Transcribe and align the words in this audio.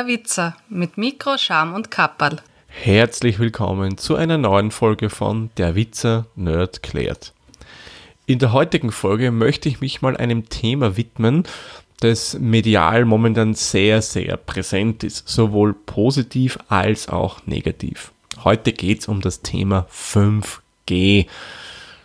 Der 0.00 0.06
Witzer 0.06 0.56
mit 0.70 0.96
Mikro, 0.96 1.36
Scham 1.36 1.74
und 1.74 1.90
Kapperl. 1.90 2.38
Herzlich 2.68 3.38
willkommen 3.38 3.98
zu 3.98 4.16
einer 4.16 4.38
neuen 4.38 4.70
Folge 4.70 5.10
von 5.10 5.50
Der 5.58 5.74
Witzer 5.74 6.24
Nerd 6.36 6.82
klärt. 6.82 7.34
In 8.24 8.38
der 8.38 8.54
heutigen 8.54 8.92
Folge 8.92 9.30
möchte 9.30 9.68
ich 9.68 9.82
mich 9.82 10.00
mal 10.00 10.16
einem 10.16 10.48
Thema 10.48 10.96
widmen, 10.96 11.42
das 11.98 12.38
medial 12.38 13.04
momentan 13.04 13.52
sehr, 13.52 14.00
sehr 14.00 14.38
präsent 14.38 15.04
ist, 15.04 15.28
sowohl 15.28 15.74
positiv 15.74 16.58
als 16.70 17.10
auch 17.10 17.46
negativ. 17.46 18.10
Heute 18.42 18.72
geht 18.72 19.00
es 19.00 19.06
um 19.06 19.20
das 19.20 19.42
Thema 19.42 19.86
5G, 19.92 21.26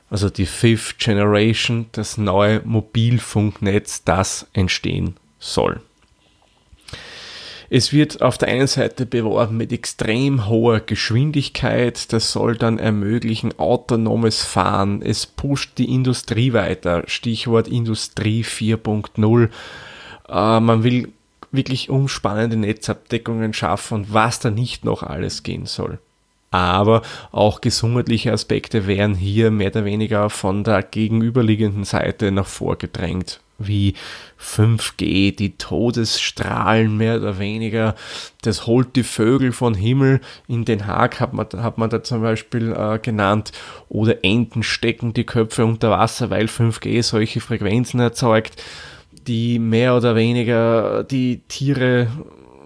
also 0.09 0.29
die 0.29 0.47
Fifth 0.47 0.99
Generation, 0.99 1.85
das 1.93 2.17
neue 2.17 2.59
Mobilfunknetz, 2.65 4.03
das 4.03 4.47
entstehen 4.51 5.15
soll. 5.39 5.79
Es 7.69 7.93
wird 7.93 8.21
auf 8.21 8.37
der 8.37 8.49
einen 8.49 8.67
Seite 8.67 9.05
beworben 9.05 9.57
mit 9.57 9.71
extrem 9.73 10.47
hoher 10.47 10.79
Geschwindigkeit, 10.79 12.13
das 12.13 12.31
soll 12.31 12.57
dann 12.57 12.77
ermöglichen 12.77 13.57
autonomes 13.57 14.43
Fahren, 14.43 15.01
es 15.01 15.25
pusht 15.25 15.77
die 15.77 15.91
Industrie 15.93 16.53
weiter, 16.53 17.03
Stichwort 17.07 17.67
Industrie 17.67 18.43
4.0. 18.43 19.49
Äh, 20.29 20.59
man 20.59 20.83
will 20.83 21.11
wirklich 21.51 21.89
umspannende 21.89 22.57
Netzabdeckungen 22.57 23.53
schaffen 23.53 23.95
und 23.95 24.13
was 24.13 24.39
da 24.39 24.51
nicht 24.51 24.85
noch 24.85 25.03
alles 25.03 25.43
gehen 25.43 25.65
soll. 25.65 25.99
Aber 26.51 27.01
auch 27.31 27.61
gesundheitliche 27.61 28.31
Aspekte 28.31 28.87
werden 28.87 29.15
hier 29.15 29.51
mehr 29.51 29.71
oder 29.71 29.85
weniger 29.85 30.29
von 30.29 30.63
der 30.63 30.83
gegenüberliegenden 30.83 31.83
Seite 31.83 32.31
nach 32.31 32.47
vorgedrängt 32.47 33.41
wie 33.57 33.93
5G, 34.39 35.35
die 35.35 35.57
Todesstrahlen 35.57 36.97
mehr 36.97 37.17
oder 37.17 37.39
weniger. 37.39 37.95
Das 38.41 38.67
holt 38.67 38.95
die 38.95 39.03
Vögel 39.03 39.51
von 39.51 39.73
Himmel. 39.73 40.21
In 40.47 40.65
Den 40.65 40.87
Haag 40.87 41.19
hat 41.19 41.33
man, 41.33 41.47
hat 41.57 41.77
man 41.77 41.89
da 41.89 42.03
zum 42.03 42.21
Beispiel 42.21 42.73
äh, 42.73 42.99
genannt. 42.99 43.51
Oder 43.89 44.23
Enten 44.23 44.63
stecken 44.63 45.13
die 45.13 45.25
Köpfe 45.25 45.65
unter 45.65 45.91
Wasser, 45.91 46.29
weil 46.29 46.45
5G 46.45 47.01
solche 47.03 47.39
Frequenzen 47.39 47.99
erzeugt, 47.99 48.61
die 49.27 49.59
mehr 49.59 49.95
oder 49.95 50.15
weniger 50.15 51.03
die 51.03 51.41
Tiere 51.47 52.07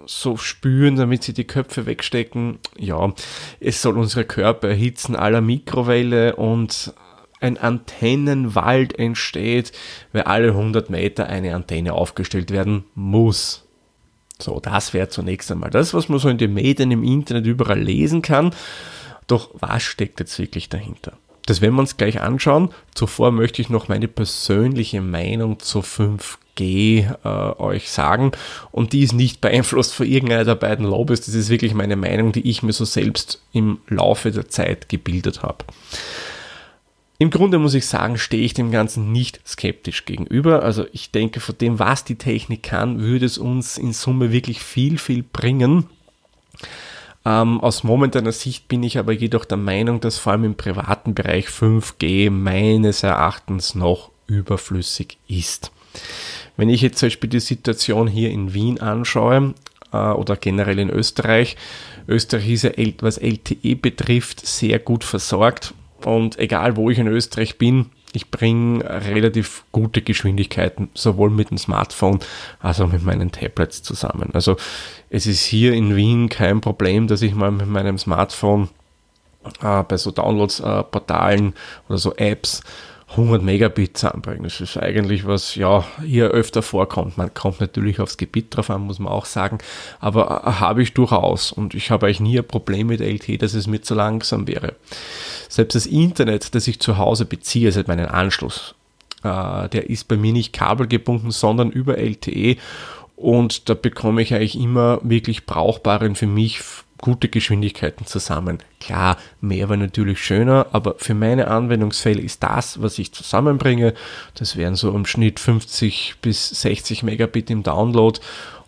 so 0.06 0.36
spüren, 0.36 0.96
damit 0.96 1.22
sie 1.22 1.32
die 1.32 1.46
Köpfe 1.46 1.86
wegstecken. 1.86 2.58
Ja, 2.76 3.12
es 3.60 3.80
soll 3.80 3.96
unsere 3.96 4.24
Körper 4.24 4.68
erhitzen 4.68 5.14
aller 5.14 5.40
Mikrowelle 5.40 6.34
und 6.34 6.92
ein 7.40 7.56
Antennenwald 7.56 8.98
entsteht, 8.98 9.72
weil 10.12 10.22
alle 10.22 10.48
100 10.48 10.90
Meter 10.90 11.26
eine 11.26 11.54
Antenne 11.54 11.94
aufgestellt 11.94 12.50
werden 12.50 12.84
muss. 12.94 13.64
So, 14.38 14.60
das 14.60 14.94
wäre 14.94 15.08
zunächst 15.08 15.50
einmal 15.50 15.70
das, 15.70 15.92
was 15.94 16.08
man 16.08 16.18
so 16.18 16.28
in 16.28 16.38
den 16.38 16.54
Medien, 16.54 16.90
im 16.90 17.04
Internet 17.04 17.46
überall 17.46 17.80
lesen 17.80 18.22
kann. 18.22 18.54
Doch 19.26 19.50
was 19.54 19.82
steckt 19.82 20.20
jetzt 20.20 20.38
wirklich 20.38 20.68
dahinter? 20.68 21.12
Das 21.46 21.60
werden 21.60 21.74
wir 21.74 21.80
uns 21.80 21.96
gleich 21.96 22.20
anschauen. 22.20 22.70
Zuvor 22.94 23.32
möchte 23.32 23.62
ich 23.62 23.70
noch 23.70 23.88
meine 23.88 24.08
persönliche 24.08 25.00
Meinung 25.00 25.58
zu 25.58 25.80
5G 25.80 27.08
äh, 27.24 27.60
euch 27.60 27.90
sagen. 27.90 28.32
Und 28.70 28.92
die 28.92 29.02
ist 29.02 29.14
nicht 29.14 29.40
beeinflusst 29.40 29.94
von 29.94 30.06
irgendeiner 30.06 30.44
der 30.44 30.54
beiden 30.54 30.84
Lobbys. 30.86 31.22
Das 31.22 31.34
ist 31.34 31.48
wirklich 31.48 31.74
meine 31.74 31.96
Meinung, 31.96 32.32
die 32.32 32.48
ich 32.48 32.62
mir 32.62 32.72
so 32.72 32.84
selbst 32.84 33.42
im 33.52 33.78
Laufe 33.88 34.30
der 34.30 34.48
Zeit 34.48 34.88
gebildet 34.88 35.42
habe. 35.42 35.64
Im 37.20 37.28
Grunde 37.28 37.58
muss 37.58 37.74
ich 37.74 37.86
sagen, 37.86 38.16
stehe 38.16 38.42
ich 38.42 38.54
dem 38.54 38.70
Ganzen 38.70 39.12
nicht 39.12 39.46
skeptisch 39.46 40.06
gegenüber. 40.06 40.62
Also 40.62 40.86
ich 40.90 41.10
denke, 41.10 41.40
von 41.40 41.54
dem, 41.58 41.78
was 41.78 42.02
die 42.02 42.14
Technik 42.14 42.62
kann, 42.62 42.98
würde 42.98 43.26
es 43.26 43.36
uns 43.36 43.76
in 43.76 43.92
Summe 43.92 44.32
wirklich 44.32 44.60
viel, 44.60 44.96
viel 44.96 45.22
bringen. 45.22 45.84
Ähm, 47.26 47.60
aus 47.60 47.84
momentaner 47.84 48.32
Sicht 48.32 48.68
bin 48.68 48.82
ich 48.82 48.96
aber 48.96 49.12
jedoch 49.12 49.44
der 49.44 49.58
Meinung, 49.58 50.00
dass 50.00 50.16
vor 50.16 50.32
allem 50.32 50.44
im 50.44 50.54
privaten 50.54 51.14
Bereich 51.14 51.48
5G 51.48 52.30
meines 52.30 53.02
Erachtens 53.02 53.74
noch 53.74 54.10
überflüssig 54.26 55.18
ist. 55.28 55.72
Wenn 56.56 56.70
ich 56.70 56.80
jetzt 56.80 57.00
zum 57.00 57.08
Beispiel 57.08 57.28
die 57.28 57.40
Situation 57.40 58.08
hier 58.08 58.30
in 58.30 58.54
Wien 58.54 58.80
anschaue 58.80 59.52
äh, 59.92 59.96
oder 59.98 60.36
generell 60.36 60.78
in 60.78 60.88
Österreich, 60.88 61.58
Österreich 62.08 62.48
ist 62.48 62.62
ja, 62.62 62.72
was 63.00 63.18
LTE 63.18 63.76
betrifft, 63.76 64.46
sehr 64.46 64.78
gut 64.78 65.04
versorgt. 65.04 65.74
Und 66.06 66.38
egal 66.38 66.76
wo 66.76 66.90
ich 66.90 66.98
in 66.98 67.06
Österreich 67.06 67.58
bin, 67.58 67.86
ich 68.12 68.30
bringe 68.30 68.84
relativ 68.84 69.64
gute 69.72 70.02
Geschwindigkeiten, 70.02 70.90
sowohl 70.94 71.30
mit 71.30 71.50
dem 71.50 71.58
Smartphone 71.58 72.18
als 72.58 72.80
auch 72.80 72.90
mit 72.90 73.04
meinen 73.04 73.30
Tablets 73.30 73.82
zusammen. 73.82 74.30
Also 74.32 74.56
es 75.10 75.26
ist 75.26 75.44
hier 75.44 75.74
in 75.74 75.94
Wien 75.94 76.28
kein 76.28 76.60
Problem, 76.60 77.06
dass 77.06 77.22
ich 77.22 77.34
mal 77.34 77.52
mit 77.52 77.68
meinem 77.68 77.98
Smartphone 77.98 78.68
äh, 79.62 79.82
bei 79.84 79.96
so 79.96 80.10
Downloads-Portalen 80.10 81.50
äh, 81.50 81.88
oder 81.88 81.98
so 81.98 82.14
Apps 82.16 82.62
100 83.10 83.42
Megabit 83.42 83.96
zusammenbringen. 83.96 84.44
Das 84.44 84.60
ist 84.60 84.76
eigentlich 84.76 85.26
was, 85.26 85.56
ja, 85.56 85.84
hier 86.04 86.28
öfter 86.28 86.62
vorkommt. 86.62 87.18
Man 87.18 87.34
kommt 87.34 87.60
natürlich 87.60 87.98
aufs 87.98 88.16
Gebiet 88.16 88.54
drauf 88.56 88.70
an, 88.70 88.82
muss 88.82 89.00
man 89.00 89.12
auch 89.12 89.24
sagen. 89.24 89.58
Aber 89.98 90.44
äh, 90.46 90.50
habe 90.60 90.82
ich 90.82 90.94
durchaus. 90.94 91.50
Und 91.50 91.74
ich 91.74 91.90
habe 91.90 92.06
eigentlich 92.06 92.20
nie 92.20 92.38
ein 92.38 92.46
Problem 92.46 92.86
mit 92.86 93.00
LTE, 93.00 93.38
dass 93.38 93.54
es 93.54 93.66
mir 93.66 93.82
zu 93.82 93.94
langsam 93.94 94.46
wäre. 94.46 94.74
Selbst 95.48 95.74
das 95.74 95.86
Internet, 95.86 96.54
das 96.54 96.68
ich 96.68 96.78
zu 96.78 96.98
Hause 96.98 97.24
beziehe, 97.24 97.66
also 97.66 97.82
meinen 97.86 98.06
Anschluss, 98.06 98.76
äh, 99.24 99.68
der 99.68 99.90
ist 99.90 100.06
bei 100.06 100.16
mir 100.16 100.32
nicht 100.32 100.52
kabelgebunden, 100.52 101.32
sondern 101.32 101.70
über 101.70 101.98
LTE. 101.98 102.56
Und 103.16 103.68
da 103.68 103.74
bekomme 103.74 104.22
ich 104.22 104.34
eigentlich 104.34 104.58
immer 104.58 105.00
wirklich 105.02 105.46
brauchbaren 105.46 106.14
für 106.14 106.26
mich 106.26 106.60
gute 107.00 107.28
Geschwindigkeiten 107.28 108.06
zusammen. 108.06 108.58
Klar, 108.80 109.16
mehr 109.40 109.68
wäre 109.68 109.78
natürlich 109.78 110.22
schöner, 110.22 110.66
aber 110.72 110.96
für 110.98 111.14
meine 111.14 111.48
Anwendungsfälle 111.48 112.20
ist 112.20 112.42
das, 112.42 112.82
was 112.82 112.98
ich 112.98 113.12
zusammenbringe, 113.12 113.94
das 114.34 114.56
wären 114.56 114.76
so 114.76 114.94
im 114.94 115.06
Schnitt 115.06 115.40
50 115.40 116.16
bis 116.22 116.48
60 116.48 117.02
Megabit 117.02 117.50
im 117.50 117.62
Download 117.62 118.20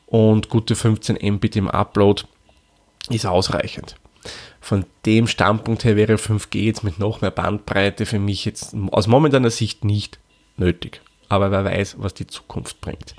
und 0.07 0.49
gute 0.49 0.75
15 0.75 1.19
Mbit 1.35 1.57
im 1.57 1.69
Upload, 1.69 2.23
ist 3.11 3.27
ausreichend. 3.27 3.97
Von 4.61 4.85
dem 5.07 5.27
Standpunkt 5.27 5.85
her 5.85 5.97
wäre 5.97 6.15
5G 6.15 6.63
jetzt 6.63 6.85
mit 6.85 6.99
noch 6.99 7.21
mehr 7.21 7.33
Bandbreite 7.33 8.07
für 8.07 8.21
mich 8.21 8.45
jetzt 8.45 8.75
aus 8.93 9.09
momentaner 9.09 9.51
Sicht 9.51 9.85
nicht 9.85 10.19
nötig. 10.57 11.01
Aber 11.29 11.51
wer 11.51 11.65
weiß, 11.65 11.97
was 11.99 12.15
die 12.15 12.27
Zukunft 12.27 12.81
bringt. 12.81 13.15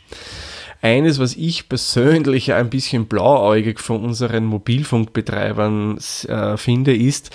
Eines, 0.84 1.18
was 1.18 1.38
ich 1.38 1.70
persönlich 1.70 2.52
ein 2.52 2.70
bisschen 2.70 3.06
blauäugig 3.06 3.80
von 3.80 4.04
unseren 4.04 4.44
Mobilfunkbetreibern 4.44 5.98
äh, 6.28 6.58
finde, 6.58 6.94
ist, 6.94 7.30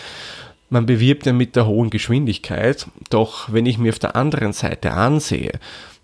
man 0.69 0.85
bewirbt 0.85 1.25
ja 1.25 1.33
mit 1.33 1.57
der 1.57 1.65
hohen 1.65 1.89
Geschwindigkeit, 1.89 2.87
doch 3.09 3.51
wenn 3.51 3.65
ich 3.65 3.79
mir 3.79 3.89
auf 3.89 3.99
der 3.99 4.17
anderen 4.17 4.53
Seite 4.53 4.93
ansehe, 4.93 5.53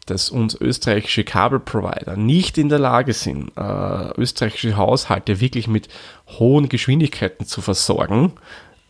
dass 0.07 0.31
uns 0.31 0.59
österreichische 0.59 1.25
Kabelprovider 1.25 2.17
nicht 2.17 2.57
in 2.57 2.71
der 2.71 2.79
Lage 2.79 3.13
sind, 3.13 3.53
äh, 3.59 4.19
österreichische 4.19 4.79
Haushalte 4.79 5.39
wirklich 5.39 5.69
mit 5.69 5.89
hohen 6.39 6.71
Geschwindigkeiten 6.71 7.45
zu 7.45 7.61
versorgen, 7.61 8.33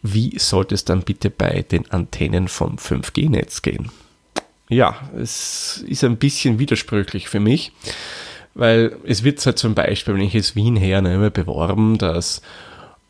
wie 0.00 0.38
sollte 0.38 0.76
es 0.76 0.84
dann 0.84 1.02
bitte 1.02 1.28
bei 1.28 1.62
den 1.62 1.90
Antennen 1.90 2.46
vom 2.46 2.76
5G-Netz 2.76 3.62
gehen? 3.62 3.90
Ja, 4.68 4.96
es 5.18 5.84
ist 5.88 6.04
ein 6.04 6.18
bisschen 6.18 6.60
widersprüchlich 6.60 7.28
für 7.28 7.40
mich. 7.40 7.72
Weil 8.54 8.96
es 9.04 9.24
wird 9.24 9.44
halt 9.44 9.58
zum 9.58 9.74
Beispiel, 9.74 10.14
wenn 10.14 10.22
ich 10.22 10.32
jetzt 10.32 10.54
Wien 10.54 10.76
hernehme, 10.76 11.30
beworben, 11.30 11.98
dass 11.98 12.40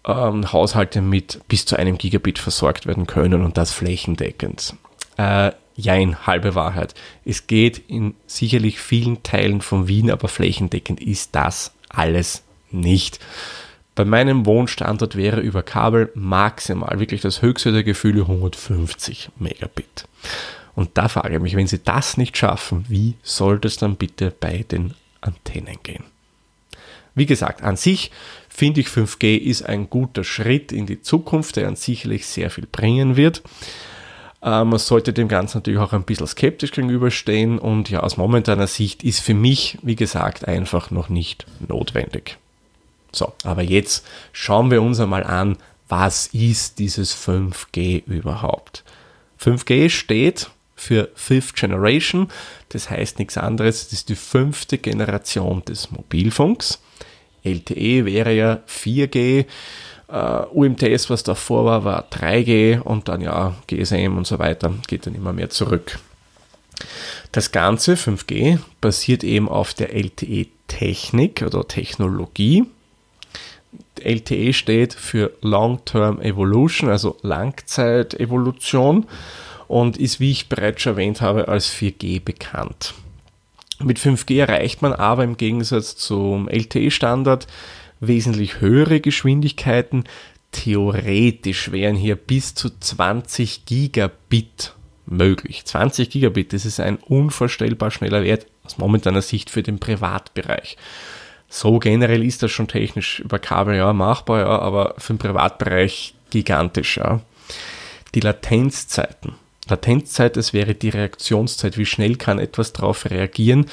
ähm, 0.07 0.53
Haushalte 0.53 1.01
mit 1.01 1.41
bis 1.49 1.67
zu 1.67 1.77
einem 1.77 1.99
Gigabit 1.99 2.39
versorgt 2.39 2.87
werden 2.87 3.07
können 3.07 3.43
und 3.43 3.57
das 3.57 3.73
flächendeckend. 3.73 4.75
Äh, 5.17 5.53
jein, 5.77 6.27
halbe 6.27 6.55
Wahrheit. 6.55 6.95
Es 7.25 7.47
geht 7.47 7.79
in 7.89 8.15
sicherlich 8.27 8.79
vielen 8.79 9.23
Teilen 9.23 9.61
von 9.61 9.89
Wien, 9.89 10.11
aber 10.11 10.29
flächendeckend 10.29 11.01
ist 11.01 11.35
das 11.35 11.73
alles 11.89 12.43
nicht. 12.71 13.21
Bei 13.95 14.05
meinem 14.05 14.45
Wohnstandort 14.45 15.15
wäre 15.15 15.41
über 15.41 15.63
Kabel 15.63 16.11
maximal 16.15 16.99
wirklich 16.99 17.21
das 17.21 17.43
höchste 17.43 17.71
der 17.71 17.85
Gefühle 17.85 18.23
150 18.23 19.31
Megabit. 19.39 20.07
Und 20.75 20.91
da 20.95 21.09
frage 21.09 21.37
ich 21.37 21.41
mich, 21.41 21.55
wenn 21.55 21.69
Sie 21.69 21.79
das 21.79 22.17
nicht 22.17 22.37
schaffen, 22.37 22.85
wie 22.89 23.15
soll 23.23 23.61
das 23.61 23.77
dann 23.77 23.95
bitte 23.95 24.33
bei 24.39 24.65
den 24.69 24.95
Antennen 25.25 25.79
gehen. 25.83 26.05
Wie 27.15 27.27
gesagt, 27.27 27.63
an 27.63 27.77
sich 27.77 28.11
finde 28.49 28.81
ich 28.81 28.89
5G 28.89 29.37
ist 29.37 29.63
ein 29.63 29.89
guter 29.89 30.25
Schritt 30.25 30.73
in 30.73 30.87
die 30.87 31.01
Zukunft, 31.01 31.57
der 31.57 31.69
uns 31.69 31.85
sicherlich 31.85 32.27
sehr 32.27 32.51
viel 32.51 32.67
bringen 32.67 33.17
wird. 33.17 33.43
Äh, 34.43 34.65
man 34.65 34.79
sollte 34.79 35.13
dem 35.13 35.29
Ganzen 35.29 35.59
natürlich 35.59 35.81
auch 35.81 35.93
ein 35.93 36.03
bisschen 36.03 36.27
skeptisch 36.27 36.73
gegenüberstehen 36.73 37.59
und 37.59 37.89
ja, 37.91 38.01
aus 38.01 38.17
momentaner 38.17 38.67
Sicht 38.67 39.05
ist 39.05 39.21
für 39.21 39.35
mich, 39.35 39.79
wie 39.83 39.97
gesagt, 39.97 40.47
einfach 40.47 40.91
noch 40.91 41.09
nicht 41.09 41.47
notwendig. 41.67 42.37
So, 43.13 43.33
aber 43.45 43.63
jetzt 43.63 44.05
schauen 44.33 44.71
wir 44.71 44.83
uns 44.83 44.99
einmal 44.99 45.25
an, 45.25 45.57
was 45.89 46.27
ist 46.29 46.79
dieses 46.79 47.15
5G 47.15 48.05
überhaupt? 48.07 48.83
5G 49.41 49.89
steht 49.89 50.51
für 50.85 51.09
Fifth 51.15 51.57
Generation. 51.57 52.29
Das 52.69 52.91
heißt 52.91 53.19
nichts 53.19 53.39
anderes, 53.39 53.85
das 53.85 53.93
ist 53.93 54.09
die 54.11 54.17
fünfte 54.17 54.79
Generation 54.79 55.65
des 55.65 55.91
Mobilfunks. 55.91 56.81
LTE 57.43 58.05
wäre 58.05 58.35
ja 58.35 58.61
4G. 58.69 59.47
Uh, 60.07 60.45
UMTS, 60.53 61.09
was 61.09 61.23
davor 61.23 61.65
war, 61.65 61.85
war 61.85 62.09
3G 62.11 62.79
und 62.79 63.09
dann 63.09 63.23
ja 63.23 63.55
GSM 63.67 64.17
und 64.19 64.27
so 64.27 64.39
weiter, 64.39 64.75
geht 64.87 65.07
dann 65.07 65.15
immer 65.15 65.33
mehr 65.33 65.49
zurück. 65.49 65.99
Das 67.33 67.53
Ganze, 67.53 67.95
5G, 67.95 68.59
basiert 68.83 69.25
eben 69.25 69.49
auf 69.49 69.73
der 69.73 69.95
LTE-Technik 69.95 71.43
oder 71.43 71.67
Technologie. 71.67 72.65
LTE 73.99 74.53
steht 74.53 74.93
für 74.93 75.33
Long-Term 75.41 76.21
Evolution, 76.21 76.91
also 76.91 77.17
Langzeitevolution 77.23 79.07
und 79.75 79.97
ist, 79.97 80.21
wie 80.21 80.31
ich 80.31 80.49
bereits 80.49 80.87
erwähnt 80.87 81.21
habe, 81.21 81.49
als 81.49 81.69
4G 81.69 82.23
bekannt. 82.23 82.95
Mit 83.81 83.99
5G 83.99 84.39
erreicht 84.39 84.83
man 84.83 84.93
aber 84.93 85.25
im 85.25 85.37
Gegensatz 85.37 85.97
zum 85.97 86.49
LTE-Standard 86.49 87.49
wesentlich 87.99 88.61
höhere 88.61 89.01
Geschwindigkeiten. 89.01 90.05
Theoretisch 90.53 91.73
wären 91.73 91.97
hier 91.97 92.15
bis 92.15 92.55
zu 92.55 92.71
20 92.71 93.65
Gigabit 93.65 94.75
möglich. 95.07 95.65
20 95.65 96.09
Gigabit, 96.09 96.53
das 96.53 96.67
ist 96.67 96.79
ein 96.79 96.99
unvorstellbar 96.99 97.91
schneller 97.91 98.23
Wert 98.23 98.47
aus 98.63 98.79
momentaner 98.79 99.23
Sicht 99.23 99.51
für 99.51 99.65
den 99.65 99.81
Privatbereich. 99.81 100.77
So 101.49 101.81
generell 101.81 102.23
ist 102.23 102.45
das 102.45 102.53
schon 102.53 102.69
technisch 102.69 103.19
über 103.19 103.41
Kabel 103.41 103.75
ja 103.75 103.93
machbar, 103.93 104.39
ja, 104.39 104.57
aber 104.61 104.95
für 104.99 105.15
den 105.15 105.19
Privatbereich 105.19 106.15
gigantisch. 106.31 106.99
Ja. 106.99 107.23
Die 108.15 108.21
Latenzzeiten. 108.21 109.35
Latenzzeit, 109.69 110.37
das 110.37 110.53
wäre 110.53 110.75
die 110.75 110.91
Reaktionszeit, 110.91 111.79
wie 111.79 111.87
schnell 111.87 112.17
kann 112.17 112.39
etwas 112.39 112.73
darauf 112.73 113.07
reagieren, 113.07 113.67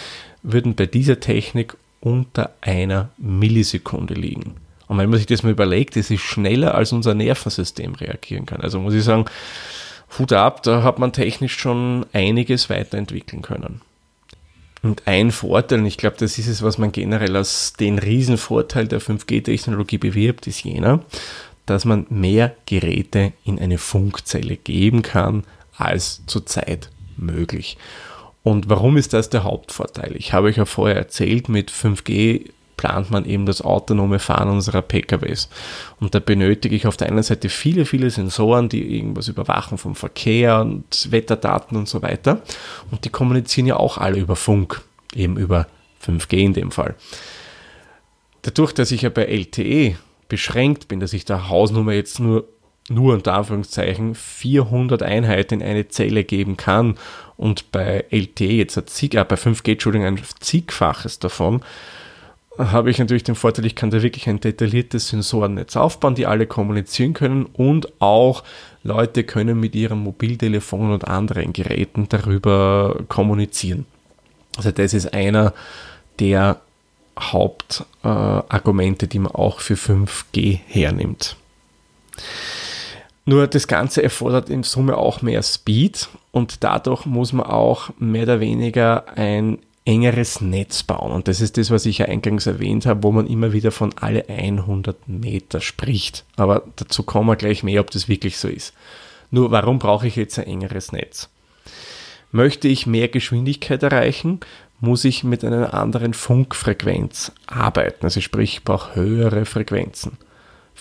würden 0.44 0.76
bei 0.76 0.86
dieser 0.86 1.20
Technik 1.20 1.76
unter 2.00 2.52
einer 2.62 3.10
Millisekunde 3.18 4.14
liegen. 4.14 4.56
Und 4.88 4.98
wenn 4.98 5.10
man 5.10 5.20
sich 5.20 5.28
das 5.28 5.44
mal 5.44 5.52
überlegt, 5.52 5.96
das 5.96 6.12
ist 6.12 6.22
schneller, 6.22 6.76
als 6.76 6.92
unser 6.92 7.14
Nervensystem 7.14 7.96
reagieren 7.96 8.46
kann. 8.46 8.62
Also 8.62 8.80
muss 8.80 8.94
ich 8.94 9.04
sagen, 9.04 9.26
Hut 10.18 10.34
ab, 10.34 10.64
da 10.64 10.84
hat 10.84 11.00
man 11.00 11.14
technisch 11.14 11.58
schon 11.58 12.06
einiges 12.12 12.70
weiterentwickeln 12.70 13.42
können. 13.42 13.82
Und 14.84 15.04
ein 15.06 15.32
Vorteil, 15.32 15.80
und 15.80 15.86
ich 15.86 15.98
glaube, 15.98 16.18
das 16.20 16.38
ist 16.38 16.48
es, 16.48 16.64
was 16.64 16.78
man 16.78 16.92
generell 16.92 17.36
als 17.36 17.74
den 17.74 18.00
Riesenvorteil 18.00 18.88
der 18.88 19.00
5G-Technologie 19.00 20.00
bewirbt, 20.00 20.48
ist 20.48 20.64
jener, 20.64 21.02
dass 21.66 21.86
man 21.86 22.08
mehr 22.10 22.56
Geräte 22.66 23.32
in 23.46 23.60
eine 23.60 23.78
Funkzelle 23.78 24.58
geben 24.58 25.04
kann, 25.04 25.44
als 25.82 26.24
zurzeit 26.28 26.90
möglich. 27.18 27.78
Und 28.44 28.70
warum 28.70 28.98
ist 28.98 29.14
das 29.14 29.30
der 29.30 29.44
Hauptvorteil? 29.44 30.16
Ich 30.16 30.34
habe 30.34 30.48
euch 30.48 30.58
ja 30.58 30.66
vorher 30.66 30.96
erzählt, 30.96 31.48
mit 31.48 31.72
5G 31.72 32.50
plant 32.82 33.12
man 33.12 33.26
eben 33.26 33.46
das 33.46 33.62
autonome 33.62 34.18
Fahren 34.18 34.50
unserer 34.50 34.82
PKWs. 34.82 35.50
Und 36.00 36.16
da 36.16 36.20
benötige 36.20 36.76
ich 36.76 36.88
auf 36.88 36.98
der 36.98 37.10
einen 37.10 37.22
Seite 37.22 37.48
viele, 37.50 37.86
viele 37.86 38.10
Sensoren, 38.10 38.70
die 38.70 38.98
irgendwas 38.98 39.28
überwachen 39.28 39.78
vom 39.78 39.94
Verkehr 39.94 40.62
und 40.62 41.12
Wetterdaten 41.12 41.78
und 41.78 41.88
so 41.88 42.02
weiter. 42.02 42.42
Und 42.90 43.06
die 43.06 43.10
kommunizieren 43.10 43.68
ja 43.68 43.78
auch 43.78 44.00
alle 44.00 44.18
über 44.20 44.36
Funk, 44.36 44.82
eben 45.14 45.38
über 45.38 45.68
5G 46.04 46.38
in 46.38 46.54
dem 46.54 46.72
Fall. 46.72 46.96
Dadurch, 48.42 48.74
dass 48.74 48.92
ich 48.92 49.04
ja 49.04 49.10
bei 49.10 49.26
LTE 49.26 49.96
beschränkt 50.28 50.88
bin, 50.88 51.00
dass 51.00 51.14
ich 51.14 51.26
der 51.26 51.50
Hausnummer 51.50 51.94
jetzt 51.94 52.20
nur 52.20 52.48
nur 52.90 53.14
unter 53.14 53.34
Anführungszeichen 53.34 54.16
400 54.16 55.04
Einheiten 55.04 55.62
in 55.62 55.68
eine 55.68 55.88
Zelle 55.88 56.24
geben 56.24 56.58
kann 56.58 56.98
und 57.38 57.72
bei 57.72 58.06
LTE 58.10 58.52
jetzt 58.52 58.78
ein 58.78 58.88
Zig, 58.88 59.16
äh, 59.16 59.24
bei 59.24 59.36
5G, 59.36 59.74
Entschuldigung, 59.74 60.08
ein 60.08 60.22
zigfaches 60.40 61.20
davon, 61.20 61.62
habe 62.58 62.92
ich 62.92 63.00
natürlich 63.00 63.24
den 63.24 63.36
Vorteil, 63.36 63.66
ich 63.66 63.76
kann 63.76 63.92
da 63.92 64.02
wirklich 64.02 64.28
ein 64.28 64.40
detailliertes 64.40 65.08
Sensorennetz 65.08 65.76
aufbauen, 65.78 66.16
die 66.16 66.26
alle 66.26 66.48
kommunizieren 66.48 67.14
können 67.14 67.46
und 67.46 68.02
auch 68.02 68.44
Leute 68.84 69.24
können 69.24 69.60
mit 69.60 69.74
ihrem 69.74 70.00
Mobiltelefon 70.00 70.92
und 70.92 71.08
anderen 71.08 71.54
Geräten 71.54 72.08
darüber 72.10 73.04
kommunizieren. 73.08 73.86
Also 74.58 74.72
das 74.72 74.94
ist 74.94 75.14
einer 75.14 75.54
der 76.20 76.60
Hauptargumente, 77.18 79.06
äh, 79.06 79.10
die 79.10 79.20
man 79.20 79.32
auch 79.32 79.60
für 79.60 79.76
5G 79.76 80.60
hernimmt. 80.68 81.38
Nur 83.26 83.48
das 83.48 83.68
Ganze 83.68 84.02
erfordert 84.02 84.50
in 84.50 84.64
Summe 84.64 84.98
auch 84.98 85.22
mehr 85.22 85.44
Speed 85.44 86.10
und 86.32 86.64
dadurch 86.64 87.06
muss 87.06 87.34
man 87.34 87.46
auch 87.46 87.92
mehr 88.00 88.24
oder 88.24 88.40
weniger 88.40 89.06
ein 89.16 89.60
engeres 89.86 90.42
Netz 90.42 90.84
bauen. 90.84 91.12
Und 91.12 91.28
das 91.28 91.42
ist 91.42 91.58
das, 91.58 91.72
was 91.72 91.86
ich 91.86 92.00
ja 92.00 92.06
eingangs 92.06 92.46
erwähnt 92.46 92.86
habe, 92.86 93.04
wo 93.04 93.12
man 93.12 93.28
immer 93.28 93.54
wieder 93.54 93.72
von 93.72 93.94
alle 94.00 94.28
100 94.28 95.08
Meter 95.08 95.62
spricht. 95.62 96.24
Aber 96.36 96.64
dazu 96.76 97.04
kommen 97.04 97.28
wir 97.28 97.36
gleich 97.36 97.64
mehr, 97.64 97.82
ob 97.82 97.92
das 97.92 98.08
wirklich 98.08 98.38
so 98.38 98.48
ist. 98.48 98.74
Nur 99.30 99.52
warum 99.52 99.80
brauche 99.80 100.08
ich 100.08 100.16
jetzt 100.16 100.38
ein 100.38 100.46
engeres 100.46 100.92
Netz? 100.92 101.30
Möchte 102.32 102.68
ich 102.68 102.86
mehr 102.86 103.08
Geschwindigkeit 103.08 103.84
erreichen, 103.84 104.40
muss 104.80 105.06
ich 105.06 105.24
mit 105.24 105.44
einer 105.44 105.74
anderen 105.74 106.14
Funkfrequenz 106.14 107.32
arbeiten. 107.46 108.06
Also 108.06 108.20
sprich, 108.22 108.54
ich 108.54 108.64
brauche 108.64 108.96
höhere 108.96 109.46
Frequenzen. 109.46 110.18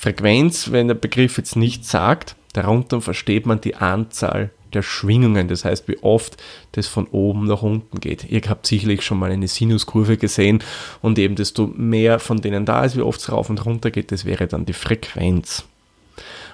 Frequenz, 0.01 0.73
wenn 0.73 0.89
der 0.89 0.95
Begriff 0.95 1.37
jetzt 1.37 1.57
nicht 1.57 1.85
sagt, 1.85 2.35
darunter 2.55 3.03
versteht 3.03 3.45
man 3.45 3.61
die 3.61 3.75
Anzahl 3.75 4.49
der 4.73 4.81
Schwingungen, 4.81 5.47
das 5.47 5.67
heißt, 5.67 5.89
wie 5.89 5.99
oft 6.03 6.43
das 6.73 6.87
von 6.87 7.07
oben 7.09 7.45
nach 7.45 7.61
unten 7.61 8.01
geht. 8.01 8.25
Ihr 8.31 8.41
habt 8.49 8.67
sicherlich 8.67 9.03
schon 9.03 9.19
mal 9.19 9.31
eine 9.31 9.47
Sinuskurve 9.47 10.17
gesehen 10.17 10.65
und 11.03 11.19
eben 11.19 11.35
desto 11.35 11.67
mehr 11.67 12.19
von 12.19 12.41
denen 12.41 12.65
da 12.65 12.83
ist, 12.83 12.97
wie 12.97 13.03
oft 13.03 13.21
es 13.21 13.31
rauf 13.31 13.51
und 13.51 13.63
runter 13.67 13.91
geht, 13.91 14.11
das 14.11 14.25
wäre 14.25 14.47
dann 14.47 14.65
die 14.65 14.73
Frequenz. 14.73 15.65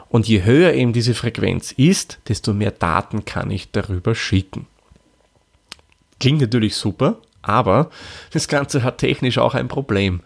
Und 0.09 0.27
je 0.27 0.43
höher 0.43 0.73
eben 0.73 0.93
diese 0.93 1.15
Frequenz 1.15 1.71
ist, 1.71 2.19
desto 2.27 2.53
mehr 2.53 2.73
Daten 2.73 3.27
kann 3.27 3.53
ich 3.53 3.71
darüber 3.71 4.17
schicken. 4.17 4.67
Klingt 6.19 6.41
natürlich 6.41 6.75
super, 6.75 7.19
aber 7.43 7.91
das 8.33 8.49
Ganze 8.49 8.83
hat 8.83 8.99
technisch 8.99 9.39
auch 9.39 9.55
ein 9.55 9.69
Problem. 9.69 10.21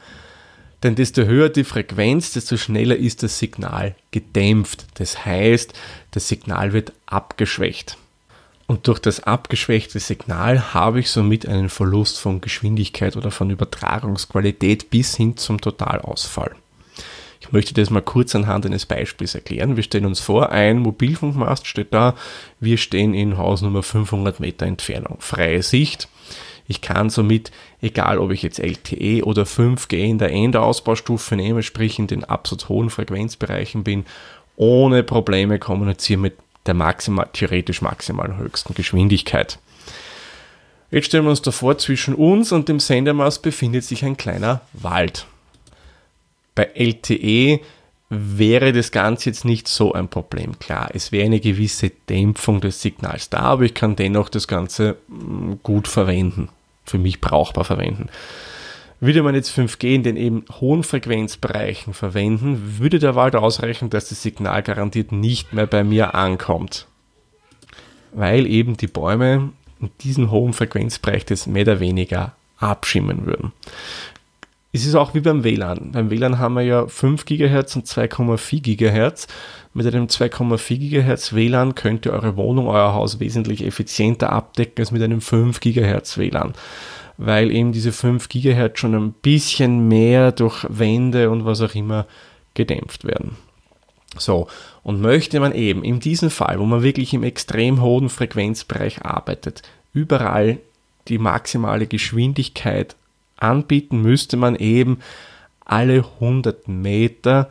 Denn 0.83 0.95
desto 0.95 1.25
höher 1.25 1.51
die 1.51 1.65
Frequenz, 1.65 2.33
desto 2.33 2.57
schneller 2.57 2.97
ist 2.97 3.23
das 3.23 3.39
Signal 3.39 3.95
gedämpft. 4.11 4.87
Das 4.95 5.25
heißt, 5.25 5.75
das 6.13 6.29
Signal 6.29 6.73
wird 6.73 6.93
abgeschwächt. 7.07 7.99
Und 8.67 8.87
durch 8.87 9.01
das 9.01 9.25
abgeschwächte 9.25 9.99
Signal 9.99 10.73
habe 10.73 11.01
ich 11.01 11.11
somit 11.11 11.45
einen 11.45 11.69
Verlust 11.69 12.21
von 12.21 12.41
Geschwindigkeit 12.41 13.17
oder 13.17 13.33
von 13.33 13.51
Übertragungsqualität 13.51 14.91
bis 14.91 15.17
hin 15.17 15.37
zum 15.37 15.61
Totalausfall. 15.61 16.55
Ich 17.41 17.53
möchte 17.53 17.75
das 17.75 17.91
mal 17.91 18.01
kurz 18.01 18.35
anhand 18.37 18.67
eines 18.67 18.87
Beispiels 18.87 19.35
erklären. 19.35 19.75
Wir 19.75 19.83
stellen 19.83 20.07
uns 20.07 20.21
vor, 20.21 20.51
ein 20.51 20.79
Mobilfunkmast 20.79 21.67
steht 21.67 21.93
da, 21.93 22.15
wir 22.61 22.77
stehen 22.77 23.13
in 23.13 23.37
Hausnummer 23.37 23.83
500 23.83 24.39
Meter 24.39 24.67
Entfernung, 24.67 25.17
freie 25.19 25.65
Sicht. 25.65 26.09
Ich 26.71 26.83
kann 26.83 27.11
somit, 27.11 27.51
egal 27.83 28.21
ob 28.21 28.31
ich 28.31 28.45
jetzt 28.45 28.61
LTE 28.61 29.25
oder 29.25 29.43
5G 29.43 29.97
in 29.97 30.19
der 30.19 30.31
Endausbaustufe 30.31 31.35
nehme, 31.35 31.65
sprich 31.65 31.99
in 31.99 32.07
den 32.07 32.23
absolut 32.23 32.69
hohen 32.69 32.91
Frequenzbereichen 32.91 33.83
bin, 33.83 34.07
ohne 34.55 35.03
Probleme 35.03 35.59
kommunizieren 35.59 36.21
mit 36.21 36.35
der 36.67 36.75
maximal, 36.75 37.29
theoretisch 37.33 37.83
maximalen 37.83 38.37
höchsten 38.37 38.75
Geschwindigkeit. 38.75 39.59
Jetzt 40.93 41.07
stellen 41.07 41.25
wir 41.25 41.31
uns 41.31 41.43
davor, 41.43 41.77
zwischen 41.77 42.15
uns 42.15 42.53
und 42.53 42.69
dem 42.69 42.79
Sendermaß 42.79 43.43
befindet 43.43 43.83
sich 43.83 44.05
ein 44.05 44.17
kleiner 44.17 44.61
Wald. 44.73 45.27
Bei 46.55 46.71
LTE 46.75 47.59
wäre 48.11 48.73
das 48.73 48.93
Ganze 48.93 49.31
jetzt 49.31 49.45
nicht 49.45 49.67
so 49.67 49.93
ein 49.93 50.07
Problem. 50.07 50.57
Klar, 50.61 50.91
es 50.95 51.11
wäre 51.11 51.27
eine 51.27 51.41
gewisse 51.41 51.91
Dämpfung 52.09 52.61
des 52.61 52.81
Signals 52.81 53.29
da, 53.29 53.41
aber 53.41 53.65
ich 53.65 53.75
kann 53.75 53.97
dennoch 53.97 54.29
das 54.29 54.47
Ganze 54.47 54.99
mm, 55.09 55.55
gut 55.65 55.89
verwenden 55.89 56.49
für 56.91 56.99
mich 56.99 57.21
brauchbar 57.21 57.65
verwenden. 57.65 58.09
Würde 59.01 59.23
man 59.23 59.35
jetzt 59.35 59.57
5G 59.57 59.95
in 59.95 60.03
den 60.03 60.17
eben 60.17 60.45
hohen 60.61 60.83
Frequenzbereichen 60.83 61.95
verwenden, 61.95 62.79
würde 62.79 62.99
der 62.99 63.15
Wald 63.15 63.35
ausreichen, 63.35 63.89
dass 63.89 64.11
das 64.11 64.23
Signal 64.23 64.63
garantiert 64.63 65.11
nicht 65.11 65.55
mehr 65.55 65.67
bei 65.67 65.85
mir 65.85 66.15
ankommt. 66.15 66.87
Weil 68.13 68.47
eben 68.47 68.77
die 68.77 68.89
Bäume 68.89 69.53
in 69.81 69.91
diesen 70.03 70.31
hohen 70.31 70.53
Frequenzbereich 70.53 71.25
das 71.25 71.47
mehr 71.47 71.63
oder 71.63 71.81
weniger 71.81 72.35
abschimmen 72.59 73.25
würden. 73.25 73.53
Es 74.73 74.87
ist 74.87 74.95
auch 74.95 75.15
wie 75.15 75.21
beim 75.21 75.43
WLAN. 75.43 75.91
Beim 75.93 76.11
WLAN 76.11 76.39
haben 76.39 76.55
wir 76.55 76.63
ja 76.63 76.87
5 76.87 77.25
GHz 77.25 77.75
und 77.75 77.87
2,4 77.87 78.61
GHz. 78.61 79.27
Mit 79.75 79.87
einem 79.87 80.07
2,4 80.07 80.79
GHz 80.79 81.33
WLAN 81.33 81.75
könnt 81.75 82.07
ihr 82.07 82.13
eure 82.13 82.37
Wohnung, 82.37 82.69
euer 82.69 82.95
Haus 82.95 83.19
wesentlich 83.19 83.65
effizienter 83.65 84.33
abdecken 84.33 84.79
als 84.79 84.93
mit 84.93 85.03
einem 85.03 85.21
5 85.21 85.59
GHz 85.59 86.19
WLAN. 86.19 86.55
Weil 87.19 87.51
eben 87.51 87.73
diese 87.73 87.91
5 87.91 88.29
GHz 88.29 88.79
schon 88.79 88.95
ein 88.95 89.13
bisschen 89.13 89.89
mehr 89.89 90.31
durch 90.31 90.65
Wände 90.69 91.31
und 91.31 91.45
was 91.45 91.61
auch 91.63 91.75
immer 91.75 92.07
gedämpft 92.55 93.05
werden. 93.05 93.37
So, 94.17 94.47
und 94.83 95.01
möchte 95.01 95.41
man 95.41 95.53
eben 95.53 95.83
in 95.83 95.99
diesem 95.99 96.31
Fall, 96.31 96.61
wo 96.61 96.65
man 96.65 96.83
wirklich 96.83 97.13
im 97.13 97.23
extrem 97.25 97.81
hohen 97.81 98.09
Frequenzbereich 98.09 99.05
arbeitet, 99.05 99.63
überall 99.93 100.59
die 101.09 101.19
maximale 101.19 101.87
Geschwindigkeit 101.87 102.97
anbieten, 103.41 104.03
müsste 104.03 104.37
man 104.37 104.57
eben 104.57 104.99
alle 105.65 106.05
100 106.21 106.69
Meter 106.69 107.49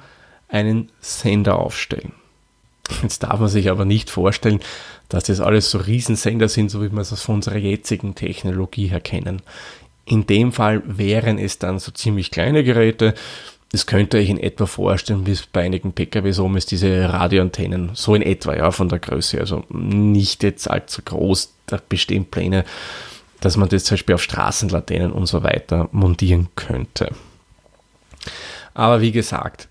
einen 0.48 0.90
Sender 1.00 1.60
aufstellen. 1.60 2.14
Jetzt 3.04 3.24
darf 3.24 3.40
man 3.40 3.50
sich 3.50 3.70
aber 3.70 3.86
nicht 3.86 4.10
vorstellen, 4.10 4.60
dass 5.10 5.26
das 5.26 5.40
alles 5.40 5.72
so 5.72 5.78
Riesensender 5.78 6.50
sind, 6.50 6.70
so 6.70 6.82
wie 6.82 6.92
wir 6.92 7.02
es 7.02 7.22
von 7.22 7.36
unserer 7.36 7.58
jetzigen 7.58 8.16
Technologie 8.16 8.88
her 8.88 9.00
kennen. 9.00 9.42
In 10.06 10.26
dem 10.26 10.52
Fall 10.52 10.82
wären 10.86 11.38
es 11.38 11.60
dann 11.60 11.80
so 11.80 11.92
ziemlich 11.92 12.32
kleine 12.32 12.64
Geräte. 12.64 13.14
Das 13.72 13.86
könnt 13.86 14.14
ihr 14.14 14.20
euch 14.20 14.30
in 14.30 14.40
etwa 14.40 14.66
vorstellen, 14.66 15.28
wie 15.28 15.32
es 15.32 15.46
bei 15.46 15.62
einigen 15.62 15.94
PKWs 15.94 16.40
oben 16.40 16.58
ist, 16.58 16.72
diese 16.72 17.14
Radioantennen. 17.14 17.92
So 17.94 18.16
in 18.16 18.24
etwa, 18.24 18.56
ja, 18.56 18.72
von 18.72 18.90
der 18.90 18.98
Größe. 18.98 19.40
Also 19.40 19.64
nicht 19.70 20.42
jetzt 20.42 20.70
allzu 20.70 21.04
groß. 21.04 21.54
Da 21.68 21.80
bestehen 21.88 22.26
Pläne, 22.26 22.66
dass 23.42 23.58
man 23.58 23.70
das 23.70 23.86
zum 23.86 23.96
Beispiel 23.96 24.16
auf 24.16 24.24
Straßenlaternen 24.24 25.12
und 25.12 25.26
so 25.26 25.44
weiter 25.44 25.90
montieren 25.92 26.50
könnte. 26.56 27.12
Aber 28.74 29.02
wie 29.02 29.12
gesagt, 29.12 29.68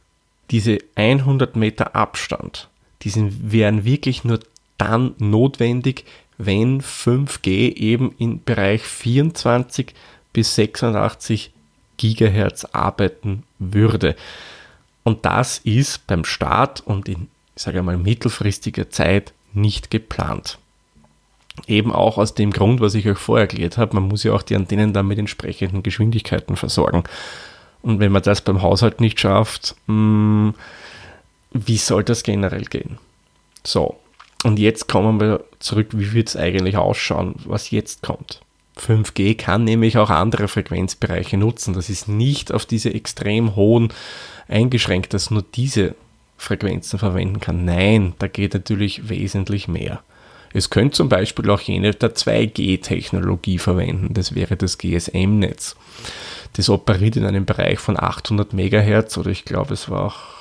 diese 0.50 0.78
100 0.94 1.56
Meter 1.56 1.94
Abstand, 1.94 2.68
die 3.02 3.10
sind, 3.10 3.52
wären 3.52 3.84
wirklich 3.84 4.24
nur 4.24 4.40
dann 4.78 5.14
notwendig, 5.18 6.04
wenn 6.38 6.80
5G 6.80 7.76
eben 7.76 8.14
im 8.18 8.42
Bereich 8.42 8.82
24 8.82 9.92
bis 10.32 10.54
86 10.54 11.52
Gigahertz 11.96 12.64
arbeiten 12.64 13.42
würde. 13.58 14.14
Und 15.02 15.24
das 15.24 15.58
ist 15.58 16.06
beim 16.06 16.24
Start 16.24 16.80
und 16.80 17.08
in, 17.08 17.28
ich 17.56 17.62
sage 17.62 17.82
mal, 17.82 17.98
mittelfristiger 17.98 18.88
Zeit 18.90 19.32
nicht 19.52 19.90
geplant. 19.90 20.58
Eben 21.66 21.92
auch 21.92 22.18
aus 22.18 22.34
dem 22.34 22.52
Grund, 22.52 22.80
was 22.80 22.94
ich 22.94 23.08
euch 23.08 23.18
vorher 23.18 23.48
erklärt 23.48 23.78
habe, 23.78 23.94
man 23.94 24.08
muss 24.08 24.24
ja 24.24 24.32
auch 24.32 24.42
die 24.42 24.56
Antennen 24.56 24.92
dann 24.92 25.06
mit 25.06 25.18
entsprechenden 25.18 25.82
Geschwindigkeiten 25.82 26.56
versorgen. 26.56 27.04
Und 27.82 28.00
wenn 28.00 28.12
man 28.12 28.22
das 28.22 28.40
beim 28.40 28.62
Haushalt 28.62 29.00
nicht 29.00 29.20
schafft, 29.20 29.76
mh, 29.86 29.94
hm, 29.94 30.54
wie 31.52 31.78
soll 31.78 32.04
das 32.04 32.22
generell 32.22 32.64
gehen? 32.64 32.98
So, 33.64 33.96
und 34.44 34.58
jetzt 34.58 34.88
kommen 34.88 35.20
wir 35.20 35.44
zurück, 35.58 35.88
wie 35.92 36.12
wird 36.12 36.28
es 36.28 36.36
eigentlich 36.36 36.76
ausschauen, 36.76 37.34
was 37.44 37.70
jetzt 37.70 38.02
kommt. 38.02 38.40
5G 38.78 39.36
kann 39.36 39.64
nämlich 39.64 39.98
auch 39.98 40.10
andere 40.10 40.46
Frequenzbereiche 40.46 41.36
nutzen. 41.36 41.74
Das 41.74 41.90
ist 41.90 42.08
nicht 42.08 42.52
auf 42.52 42.64
diese 42.64 42.94
extrem 42.94 43.56
hohen 43.56 43.92
eingeschränkt, 44.46 45.14
dass 45.14 45.30
nur 45.30 45.44
diese 45.54 45.94
Frequenzen 46.36 46.98
verwenden 46.98 47.40
kann. 47.40 47.64
Nein, 47.64 48.14
da 48.20 48.28
geht 48.28 48.54
natürlich 48.54 49.08
wesentlich 49.08 49.66
mehr. 49.66 50.02
Es 50.52 50.70
könnte 50.70 50.96
zum 50.96 51.08
Beispiel 51.08 51.50
auch 51.50 51.60
jene 51.60 51.92
der 51.92 52.14
2G-Technologie 52.14 53.58
verwenden. 53.58 54.14
Das 54.14 54.34
wäre 54.34 54.56
das 54.56 54.78
GSM-Netz. 54.78 55.76
Das 56.54 56.68
operiert 56.70 57.16
in 57.16 57.24
einem 57.24 57.44
Bereich 57.44 57.78
von 57.78 57.98
800 57.98 58.52
MHz 58.52 59.18
oder 59.18 59.30
ich 59.30 59.44
glaube, 59.44 59.74
es 59.74 59.90
war 59.90 60.06
auch 60.06 60.38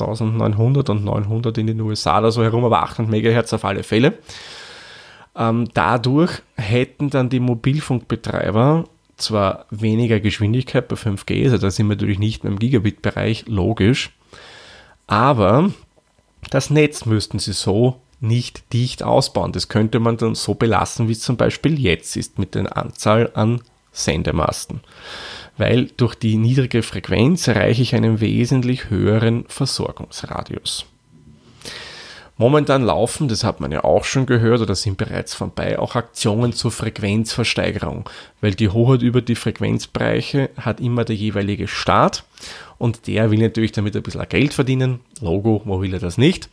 1900 0.00 0.88
und 0.90 1.04
900 1.04 1.58
in 1.58 1.66
den 1.66 1.80
USA 1.80 2.18
oder 2.18 2.32
so 2.32 2.42
herum, 2.42 2.64
aber 2.64 2.82
800 2.82 3.12
MHz 3.12 3.52
auf 3.52 3.64
alle 3.64 3.82
Fälle. 3.82 4.14
Ähm, 5.36 5.68
dadurch 5.74 6.42
hätten 6.56 7.10
dann 7.10 7.28
die 7.28 7.40
Mobilfunkbetreiber 7.40 8.84
zwar 9.16 9.66
weniger 9.70 10.18
Geschwindigkeit 10.18 10.88
bei 10.88 10.96
5G, 10.96 11.44
also 11.44 11.58
da 11.58 11.70
sind 11.70 11.88
wir 11.88 11.94
natürlich 11.94 12.18
nicht 12.18 12.42
mehr 12.42 12.52
im 12.52 12.58
Gigabit-Bereich, 12.58 13.44
logisch, 13.46 14.10
aber 15.06 15.70
das 16.48 16.70
Netz 16.70 17.04
müssten 17.04 17.38
sie 17.38 17.52
so 17.52 18.00
nicht 18.20 18.72
dicht 18.72 19.02
ausbauen. 19.02 19.52
Das 19.52 19.68
könnte 19.68 19.98
man 19.98 20.16
dann 20.16 20.34
so 20.34 20.54
belassen, 20.54 21.08
wie 21.08 21.12
es 21.12 21.20
zum 21.20 21.36
Beispiel 21.36 21.80
jetzt 21.80 22.16
ist 22.16 22.38
mit 22.38 22.54
der 22.54 22.76
Anzahl 22.76 23.30
an 23.34 23.62
Sendemasten. 23.92 24.80
Weil 25.56 25.86
durch 25.96 26.14
die 26.14 26.36
niedrige 26.36 26.82
Frequenz 26.82 27.48
erreiche 27.48 27.82
ich 27.82 27.94
einen 27.94 28.20
wesentlich 28.20 28.90
höheren 28.90 29.44
Versorgungsradius. 29.48 30.86
Momentan 32.40 32.82
laufen, 32.82 33.28
das 33.28 33.44
hat 33.44 33.60
man 33.60 33.70
ja 33.70 33.84
auch 33.84 34.04
schon 34.04 34.24
gehört 34.24 34.62
oder 34.62 34.74
sind 34.74 34.96
bereits 34.96 35.34
vorbei, 35.34 35.78
auch 35.78 35.94
Aktionen 35.94 36.54
zur 36.54 36.70
Frequenzversteigerung, 36.70 38.08
weil 38.40 38.54
die 38.54 38.70
Hoheit 38.70 39.02
über 39.02 39.20
die 39.20 39.34
Frequenzbereiche 39.34 40.48
hat 40.56 40.80
immer 40.80 41.04
der 41.04 41.16
jeweilige 41.16 41.68
Staat 41.68 42.24
und 42.78 43.06
der 43.08 43.30
will 43.30 43.40
natürlich 43.40 43.72
damit 43.72 43.94
ein 43.94 44.02
bisschen 44.02 44.26
Geld 44.26 44.54
verdienen. 44.54 45.00
Logo, 45.20 45.60
wo 45.66 45.82
will 45.82 45.92
er 45.92 46.00
das 46.00 46.16
nicht? 46.16 46.48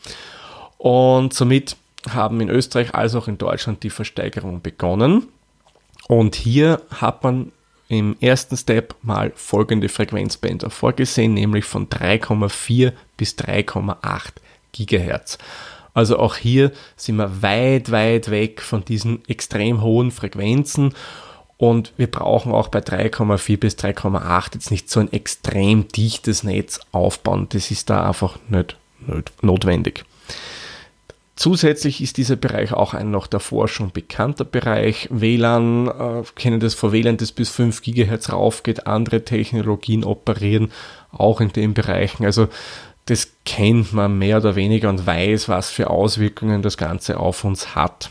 Und 0.77 1.33
somit 1.33 1.75
haben 2.09 2.39
in 2.41 2.49
Österreich 2.49 2.93
als 2.93 3.15
auch 3.15 3.27
in 3.27 3.37
Deutschland 3.37 3.83
die 3.83 3.89
Versteigerung 3.89 4.61
begonnen. 4.61 5.27
Und 6.07 6.35
hier 6.35 6.81
hat 6.89 7.23
man 7.23 7.51
im 7.89 8.17
ersten 8.19 8.57
Step 8.57 8.95
mal 9.01 9.31
folgende 9.35 9.89
Frequenzbänder 9.89 10.69
vorgesehen, 10.69 11.33
nämlich 11.33 11.65
von 11.65 11.87
3,4 11.89 12.93
bis 13.15 13.35
3,8 13.35 14.33
Gigahertz. 14.71 15.37
Also 15.93 16.19
auch 16.19 16.35
hier 16.35 16.71
sind 16.95 17.15
wir 17.15 17.41
weit, 17.41 17.91
weit 17.91 18.29
weg 18.29 18.61
von 18.61 18.85
diesen 18.85 19.27
extrem 19.27 19.81
hohen 19.81 20.11
Frequenzen 20.11 20.93
und 21.57 21.93
wir 21.97 22.05
brauchen 22.05 22.51
auch 22.51 22.67
bei 22.67 22.79
3,4 22.79 23.57
bis 23.57 23.75
3,8 23.75 24.53
jetzt 24.53 24.69
nicht 24.69 24.91
so 24.91 24.99
ein 24.99 25.11
extrem 25.11 25.87
dichtes 25.87 26.43
Netz 26.43 26.79
aufbauen. 26.91 27.47
Das 27.49 27.71
ist 27.71 27.89
da 27.89 28.07
einfach 28.07 28.37
nicht, 28.47 28.77
nicht 29.07 29.43
notwendig. 29.43 30.05
Zusätzlich 31.37 32.01
ist 32.01 32.17
dieser 32.17 32.35
Bereich 32.35 32.73
auch 32.73 32.95
ein 32.95 33.11
noch 33.11 33.27
davor 33.27 33.67
schon 33.67 33.91
bekannter 33.91 34.43
Bereich. 34.43 35.07
WLAN, 35.11 35.87
äh, 35.87 36.23
kennen 36.33 36.59
das 36.59 36.73
vor 36.73 36.91
WLAN, 36.91 37.17
das 37.17 37.31
bis 37.31 37.49
5 37.49 37.83
GHz 37.83 38.31
raufgeht, 38.31 38.87
andere 38.87 39.23
Technologien 39.23 40.03
operieren 40.03 40.71
auch 41.11 41.39
in 41.39 41.53
den 41.53 41.75
Bereichen. 41.75 42.25
Also 42.25 42.47
das 43.05 43.33
kennt 43.45 43.93
man 43.93 44.17
mehr 44.17 44.37
oder 44.37 44.55
weniger 44.55 44.89
und 44.89 45.05
weiß, 45.05 45.47
was 45.47 45.69
für 45.69 45.91
Auswirkungen 45.91 46.63
das 46.63 46.75
Ganze 46.75 47.19
auf 47.19 47.43
uns 47.43 47.75
hat. 47.75 48.09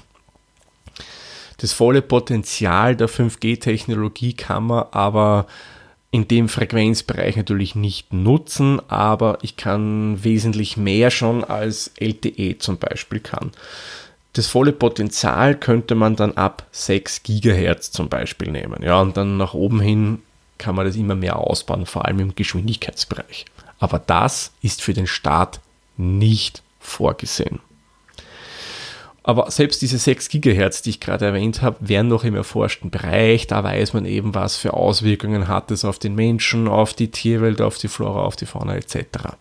Das 1.58 1.72
volle 1.72 2.02
Potenzial 2.02 2.94
der 2.94 3.08
5G-Technologie 3.08 4.34
kann 4.34 4.68
man 4.68 4.84
aber 4.92 5.46
in 6.16 6.28
dem 6.28 6.48
Frequenzbereich 6.48 7.36
natürlich 7.36 7.74
nicht 7.74 8.14
nutzen, 8.14 8.80
aber 8.88 9.36
ich 9.42 9.58
kann 9.58 10.24
wesentlich 10.24 10.78
mehr 10.78 11.10
schon 11.10 11.44
als 11.44 11.90
LTE 12.00 12.56
zum 12.58 12.78
Beispiel 12.78 13.20
kann. 13.20 13.50
Das 14.32 14.46
volle 14.46 14.72
Potenzial 14.72 15.54
könnte 15.54 15.94
man 15.94 16.16
dann 16.16 16.32
ab 16.32 16.66
6 16.72 17.22
GHz 17.22 17.90
zum 17.90 18.08
Beispiel 18.08 18.50
nehmen. 18.50 18.82
Ja, 18.82 18.98
und 19.02 19.18
dann 19.18 19.36
nach 19.36 19.52
oben 19.52 19.78
hin 19.78 20.22
kann 20.56 20.74
man 20.74 20.86
das 20.86 20.96
immer 20.96 21.16
mehr 21.16 21.36
ausbauen, 21.36 21.84
vor 21.84 22.06
allem 22.06 22.20
im 22.20 22.34
Geschwindigkeitsbereich. 22.34 23.44
Aber 23.78 23.98
das 23.98 24.52
ist 24.62 24.80
für 24.80 24.94
den 24.94 25.06
Staat 25.06 25.60
nicht 25.98 26.62
vorgesehen. 26.80 27.60
Aber 29.26 29.50
selbst 29.50 29.82
diese 29.82 29.98
6 29.98 30.28
GHz, 30.28 30.82
die 30.82 30.90
ich 30.90 31.00
gerade 31.00 31.26
erwähnt 31.26 31.60
habe, 31.60 31.78
wären 31.80 32.06
noch 32.06 32.22
im 32.22 32.36
erforschten 32.36 32.90
Bereich. 32.90 33.48
Da 33.48 33.64
weiß 33.64 33.92
man 33.92 34.06
eben, 34.06 34.36
was 34.36 34.56
für 34.56 34.72
Auswirkungen 34.72 35.48
hat 35.48 35.72
es 35.72 35.84
auf 35.84 35.98
den 35.98 36.14
Menschen, 36.14 36.68
auf 36.68 36.94
die 36.94 37.10
Tierwelt, 37.10 37.60
auf 37.60 37.76
die 37.76 37.88
Flora, 37.88 38.22
auf 38.22 38.36
die 38.36 38.46
Fauna 38.46 38.76
etc. 38.76 39.34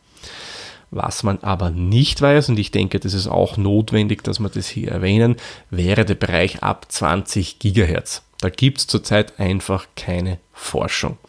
Was 0.89 1.22
man 1.22 1.38
aber 1.44 1.70
nicht 1.70 2.20
weiß, 2.20 2.50
und 2.50 2.58
ich 2.58 2.72
denke, 2.72 3.00
das 3.00 3.13
ist 3.13 3.27
auch 3.27 3.58
notwendig, 3.58 4.24
dass 4.24 4.39
wir 4.39 4.50
das 4.50 4.68
hier 4.68 4.89
erwähnen, 4.89 5.36
wäre 5.70 6.04
der 6.04 6.15
Bereich 6.15 6.63
ab 6.63 6.88
20 6.89 7.60
GHz. 7.60 8.24
Da 8.42 8.50
gibt 8.50 8.80
es 8.80 8.88
zurzeit 8.88 9.39
einfach 9.39 9.86
keine 9.96 10.39
Forschung. 10.51 11.20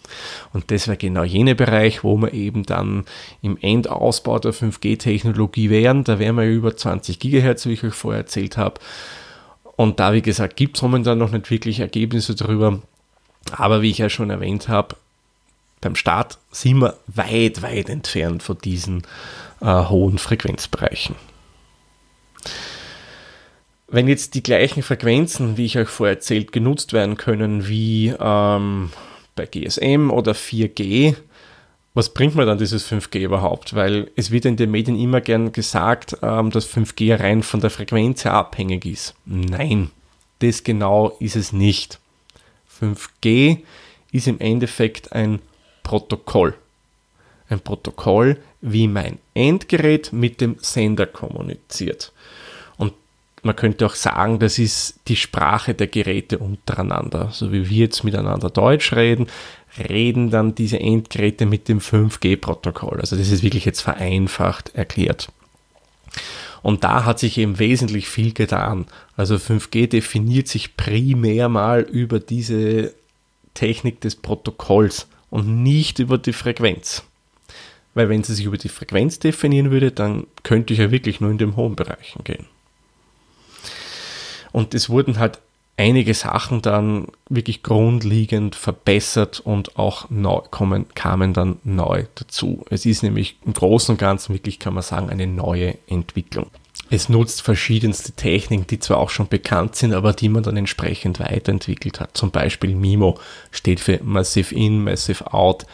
Und 0.52 0.70
das 0.70 0.88
wäre 0.88 0.96
genau 0.96 1.24
jener 1.24 1.54
Bereich, 1.54 2.04
wo 2.04 2.16
wir 2.16 2.32
eben 2.32 2.64
dann 2.64 3.04
im 3.42 3.58
Endausbau 3.60 4.38
der 4.38 4.52
5G-Technologie 4.52 5.70
wären. 5.70 6.04
Da 6.04 6.18
wären 6.18 6.36
wir 6.36 6.44
über 6.44 6.76
20 6.76 7.18
GHz, 7.18 7.66
wie 7.66 7.72
ich 7.72 7.84
euch 7.84 7.94
vorher 7.94 8.22
erzählt 8.22 8.56
habe. 8.56 8.80
Und 9.76 10.00
da, 10.00 10.12
wie 10.12 10.22
gesagt, 10.22 10.56
gibt 10.56 10.76
es 10.76 10.82
momentan 10.82 11.18
noch 11.18 11.30
nicht 11.30 11.50
wirklich 11.50 11.80
Ergebnisse 11.80 12.34
darüber. 12.34 12.80
Aber 13.52 13.82
wie 13.82 13.90
ich 13.90 13.98
ja 13.98 14.08
schon 14.08 14.30
erwähnt 14.30 14.68
habe, 14.68 14.96
beim 15.80 15.94
Start 15.94 16.38
sind 16.50 16.78
wir 16.78 16.96
weit, 17.06 17.62
weit 17.62 17.88
entfernt 17.88 18.42
von 18.42 18.58
diesen 18.58 19.02
äh, 19.60 19.66
hohen 19.66 20.18
Frequenzbereichen. 20.18 21.14
Wenn 23.88 24.08
jetzt 24.08 24.34
die 24.34 24.42
gleichen 24.42 24.82
Frequenzen, 24.82 25.56
wie 25.56 25.66
ich 25.66 25.78
euch 25.78 25.88
vorher 25.88 26.16
erzählt, 26.16 26.50
genutzt 26.50 26.92
werden 26.92 27.16
können 27.16 27.68
wie 27.68 28.12
ähm, 28.18 28.90
bei 29.36 29.46
GSM 29.46 30.10
oder 30.10 30.32
4G, 30.32 31.14
was 31.94 32.12
bringt 32.12 32.34
mir 32.34 32.44
dann 32.44 32.58
dieses 32.58 32.90
5G 32.90 33.20
überhaupt? 33.20 33.74
Weil 33.74 34.10
es 34.16 34.30
wird 34.30 34.44
in 34.44 34.56
den 34.56 34.70
Medien 34.70 34.98
immer 34.98 35.22
gern 35.22 35.52
gesagt, 35.52 36.18
ähm, 36.22 36.50
dass 36.50 36.68
5G 36.68 37.18
rein 37.18 37.42
von 37.42 37.60
der 37.60 37.70
Frequenz 37.70 38.24
her 38.24 38.34
abhängig 38.34 38.84
ist. 38.84 39.14
Nein, 39.24 39.90
das 40.40 40.62
genau 40.62 41.16
ist 41.20 41.36
es 41.36 41.52
nicht. 41.52 41.98
5G 42.80 43.60
ist 44.12 44.26
im 44.26 44.40
Endeffekt 44.40 45.12
ein 45.12 45.40
Protokoll. 45.82 46.54
Ein 47.48 47.60
Protokoll, 47.60 48.38
wie 48.60 48.88
mein 48.88 49.18
Endgerät 49.32 50.12
mit 50.12 50.40
dem 50.40 50.56
Sender 50.60 51.06
kommuniziert. 51.06 52.12
Man 53.46 53.54
könnte 53.54 53.86
auch 53.86 53.94
sagen, 53.94 54.40
das 54.40 54.58
ist 54.58 54.98
die 55.06 55.14
Sprache 55.14 55.72
der 55.72 55.86
Geräte 55.86 56.38
untereinander. 56.38 57.28
So 57.30 57.52
wie 57.52 57.70
wir 57.70 57.76
jetzt 57.76 58.02
miteinander 58.02 58.50
Deutsch 58.50 58.92
reden, 58.92 59.28
reden 59.88 60.30
dann 60.30 60.56
diese 60.56 60.80
Endgeräte 60.80 61.46
mit 61.46 61.68
dem 61.68 61.78
5G-Protokoll. 61.78 62.98
Also 62.98 63.14
das 63.14 63.30
ist 63.30 63.44
wirklich 63.44 63.64
jetzt 63.64 63.82
vereinfacht 63.82 64.74
erklärt. 64.74 65.28
Und 66.64 66.82
da 66.82 67.04
hat 67.04 67.20
sich 67.20 67.38
eben 67.38 67.60
wesentlich 67.60 68.08
viel 68.08 68.32
getan. 68.32 68.86
Also 69.16 69.36
5G 69.36 69.86
definiert 69.86 70.48
sich 70.48 70.76
primär 70.76 71.48
mal 71.48 71.82
über 71.82 72.18
diese 72.18 72.94
Technik 73.54 74.00
des 74.00 74.16
Protokolls 74.16 75.06
und 75.30 75.62
nicht 75.62 76.00
über 76.00 76.18
die 76.18 76.32
Frequenz. 76.32 77.04
Weil 77.94 78.08
wenn 78.08 78.24
sie 78.24 78.34
sich 78.34 78.46
über 78.46 78.58
die 78.58 78.68
Frequenz 78.68 79.20
definieren 79.20 79.70
würde, 79.70 79.92
dann 79.92 80.26
könnte 80.42 80.72
ich 80.72 80.80
ja 80.80 80.90
wirklich 80.90 81.20
nur 81.20 81.30
in 81.30 81.38
den 81.38 81.54
hohen 81.54 81.76
Bereichen 81.76 82.24
gehen. 82.24 82.46
Und 84.56 84.72
es 84.72 84.88
wurden 84.88 85.18
halt 85.18 85.38
einige 85.76 86.14
Sachen 86.14 86.62
dann 86.62 87.08
wirklich 87.28 87.62
grundlegend 87.62 88.54
verbessert 88.54 89.38
und 89.38 89.78
auch 89.78 90.08
neu 90.08 90.40
kommen, 90.50 90.86
kamen 90.94 91.34
dann 91.34 91.58
neu 91.62 92.04
dazu. 92.14 92.64
Es 92.70 92.86
ist 92.86 93.02
nämlich 93.02 93.36
im 93.44 93.52
Großen 93.52 93.92
und 93.92 93.98
Ganzen 93.98 94.32
wirklich, 94.32 94.58
kann 94.58 94.72
man 94.72 94.82
sagen, 94.82 95.10
eine 95.10 95.26
neue 95.26 95.76
Entwicklung. 95.88 96.46
Es 96.88 97.10
nutzt 97.10 97.42
verschiedenste 97.42 98.12
Techniken, 98.12 98.66
die 98.66 98.78
zwar 98.78 98.96
auch 98.96 99.10
schon 99.10 99.28
bekannt 99.28 99.76
sind, 99.76 99.92
aber 99.92 100.14
die 100.14 100.30
man 100.30 100.42
dann 100.42 100.56
entsprechend 100.56 101.20
weiterentwickelt 101.20 102.00
hat. 102.00 102.16
Zum 102.16 102.30
Beispiel 102.30 102.74
MIMO 102.74 103.18
steht 103.50 103.80
für 103.80 104.00
Massive 104.02 104.54
In, 104.54 104.82
Massive 104.82 105.34
Out. 105.34 105.66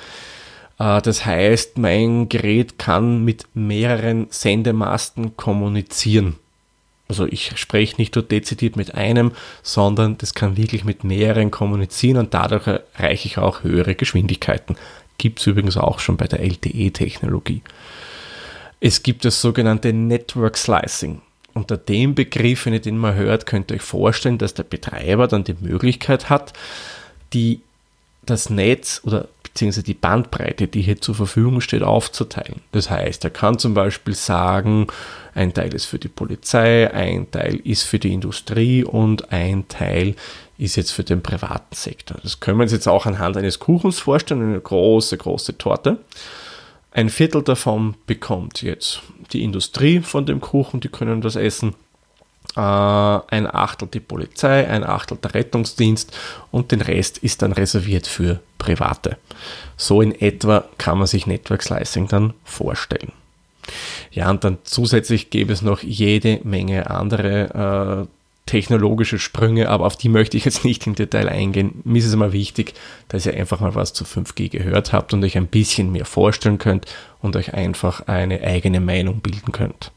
Äh, 0.80 1.00
das 1.02 1.24
heißt, 1.24 1.78
mein 1.78 2.28
Gerät 2.28 2.80
kann 2.80 3.24
mit 3.24 3.44
mehreren 3.54 4.26
Sendemasten 4.30 5.36
kommunizieren. 5.36 6.34
Also 7.12 7.26
ich 7.26 7.58
spreche 7.58 7.96
nicht 7.98 8.14
nur 8.14 8.24
dezidiert 8.24 8.76
mit 8.76 8.94
einem, 8.94 9.32
sondern 9.62 10.16
das 10.16 10.32
kann 10.32 10.56
wirklich 10.56 10.86
mit 10.86 11.04
mehreren 11.04 11.50
kommunizieren 11.50 12.16
und 12.16 12.32
dadurch 12.32 12.66
erreiche 12.66 13.28
ich 13.28 13.36
auch 13.36 13.64
höhere 13.64 13.94
Geschwindigkeiten. 13.94 14.76
Gibt 15.18 15.38
es 15.38 15.46
übrigens 15.46 15.76
auch 15.76 15.98
schon 15.98 16.16
bei 16.16 16.26
der 16.26 16.40
LTE-Technologie. 16.40 17.60
Es 18.80 19.02
gibt 19.02 19.26
das 19.26 19.42
sogenannte 19.42 19.92
Network 19.92 20.56
Slicing. 20.56 21.20
Unter 21.52 21.76
dem 21.76 22.14
Begriff, 22.14 22.64
wenn 22.64 22.72
ihr 22.72 22.80
den 22.80 22.96
mal 22.96 23.14
hört, 23.14 23.44
könnt 23.44 23.70
ihr 23.70 23.74
euch 23.74 23.82
vorstellen, 23.82 24.38
dass 24.38 24.54
der 24.54 24.62
Betreiber 24.62 25.28
dann 25.28 25.44
die 25.44 25.56
Möglichkeit 25.60 26.30
hat, 26.30 26.54
die, 27.34 27.60
das 28.24 28.48
Netz 28.48 29.02
oder 29.04 29.28
beziehungsweise 29.52 29.82
die 29.82 29.94
Bandbreite, 29.94 30.66
die 30.66 30.80
hier 30.80 31.00
zur 31.00 31.14
Verfügung 31.14 31.60
steht, 31.60 31.82
aufzuteilen. 31.82 32.62
Das 32.72 32.90
heißt, 32.90 33.22
er 33.24 33.30
kann 33.30 33.58
zum 33.58 33.74
Beispiel 33.74 34.14
sagen, 34.14 34.86
ein 35.34 35.52
Teil 35.52 35.74
ist 35.74 35.84
für 35.84 35.98
die 35.98 36.08
Polizei, 36.08 36.92
ein 36.92 37.30
Teil 37.30 37.56
ist 37.56 37.82
für 37.82 37.98
die 37.98 38.12
Industrie 38.12 38.82
und 38.82 39.30
ein 39.30 39.68
Teil 39.68 40.14
ist 40.56 40.76
jetzt 40.76 40.92
für 40.92 41.04
den 41.04 41.22
privaten 41.22 41.74
Sektor. 41.74 42.16
Das 42.22 42.40
können 42.40 42.58
wir 42.58 42.62
uns 42.62 42.72
jetzt 42.72 42.88
auch 42.88 43.04
anhand 43.04 43.36
eines 43.36 43.58
Kuchens 43.58 43.98
vorstellen, 43.98 44.42
eine 44.42 44.60
große, 44.60 45.18
große 45.18 45.58
Torte. 45.58 45.98
Ein 46.90 47.10
Viertel 47.10 47.42
davon 47.42 47.94
bekommt 48.06 48.62
jetzt 48.62 49.02
die 49.32 49.42
Industrie 49.42 50.00
von 50.00 50.24
dem 50.24 50.40
Kuchen, 50.40 50.80
die 50.80 50.88
können 50.88 51.20
das 51.20 51.36
essen. 51.36 51.74
Äh, 52.56 52.60
ein 52.60 53.46
Achtel 53.46 53.88
die 53.88 54.00
Polizei, 54.00 54.68
ein 54.68 54.84
Achtel 54.84 55.16
der 55.16 55.34
Rettungsdienst 55.34 56.16
und 56.50 56.70
den 56.70 56.82
Rest 56.82 57.18
ist 57.18 57.42
dann 57.42 57.52
reserviert 57.52 58.06
für 58.06 58.40
Private. 58.58 59.16
So 59.76 60.02
in 60.02 60.12
etwa 60.20 60.64
kann 60.78 60.98
man 60.98 61.06
sich 61.06 61.26
Network 61.26 61.62
Slicing 61.62 62.08
dann 62.08 62.34
vorstellen. 62.44 63.12
Ja, 64.10 64.28
und 64.30 64.44
dann 64.44 64.58
zusätzlich 64.64 65.30
gäbe 65.30 65.52
es 65.52 65.62
noch 65.62 65.82
jede 65.82 66.40
Menge 66.44 66.90
andere 66.90 68.06
äh, 68.06 68.08
technologische 68.46 69.18
Sprünge, 69.18 69.68
aber 69.68 69.86
auf 69.86 69.96
die 69.96 70.08
möchte 70.08 70.36
ich 70.36 70.44
jetzt 70.44 70.64
nicht 70.64 70.86
im 70.86 70.94
Detail 70.94 71.28
eingehen. 71.28 71.80
Mir 71.84 72.00
ist 72.00 72.06
es 72.06 72.12
immer 72.12 72.32
wichtig, 72.32 72.74
dass 73.08 73.24
ihr 73.24 73.34
einfach 73.34 73.60
mal 73.60 73.74
was 73.74 73.94
zu 73.94 74.04
5G 74.04 74.50
gehört 74.50 74.92
habt 74.92 75.14
und 75.14 75.24
euch 75.24 75.36
ein 75.36 75.46
bisschen 75.46 75.92
mehr 75.92 76.04
vorstellen 76.04 76.58
könnt 76.58 76.86
und 77.20 77.36
euch 77.36 77.54
einfach 77.54 78.08
eine 78.08 78.42
eigene 78.42 78.80
Meinung 78.80 79.20
bilden 79.20 79.52
könnt. 79.52 79.92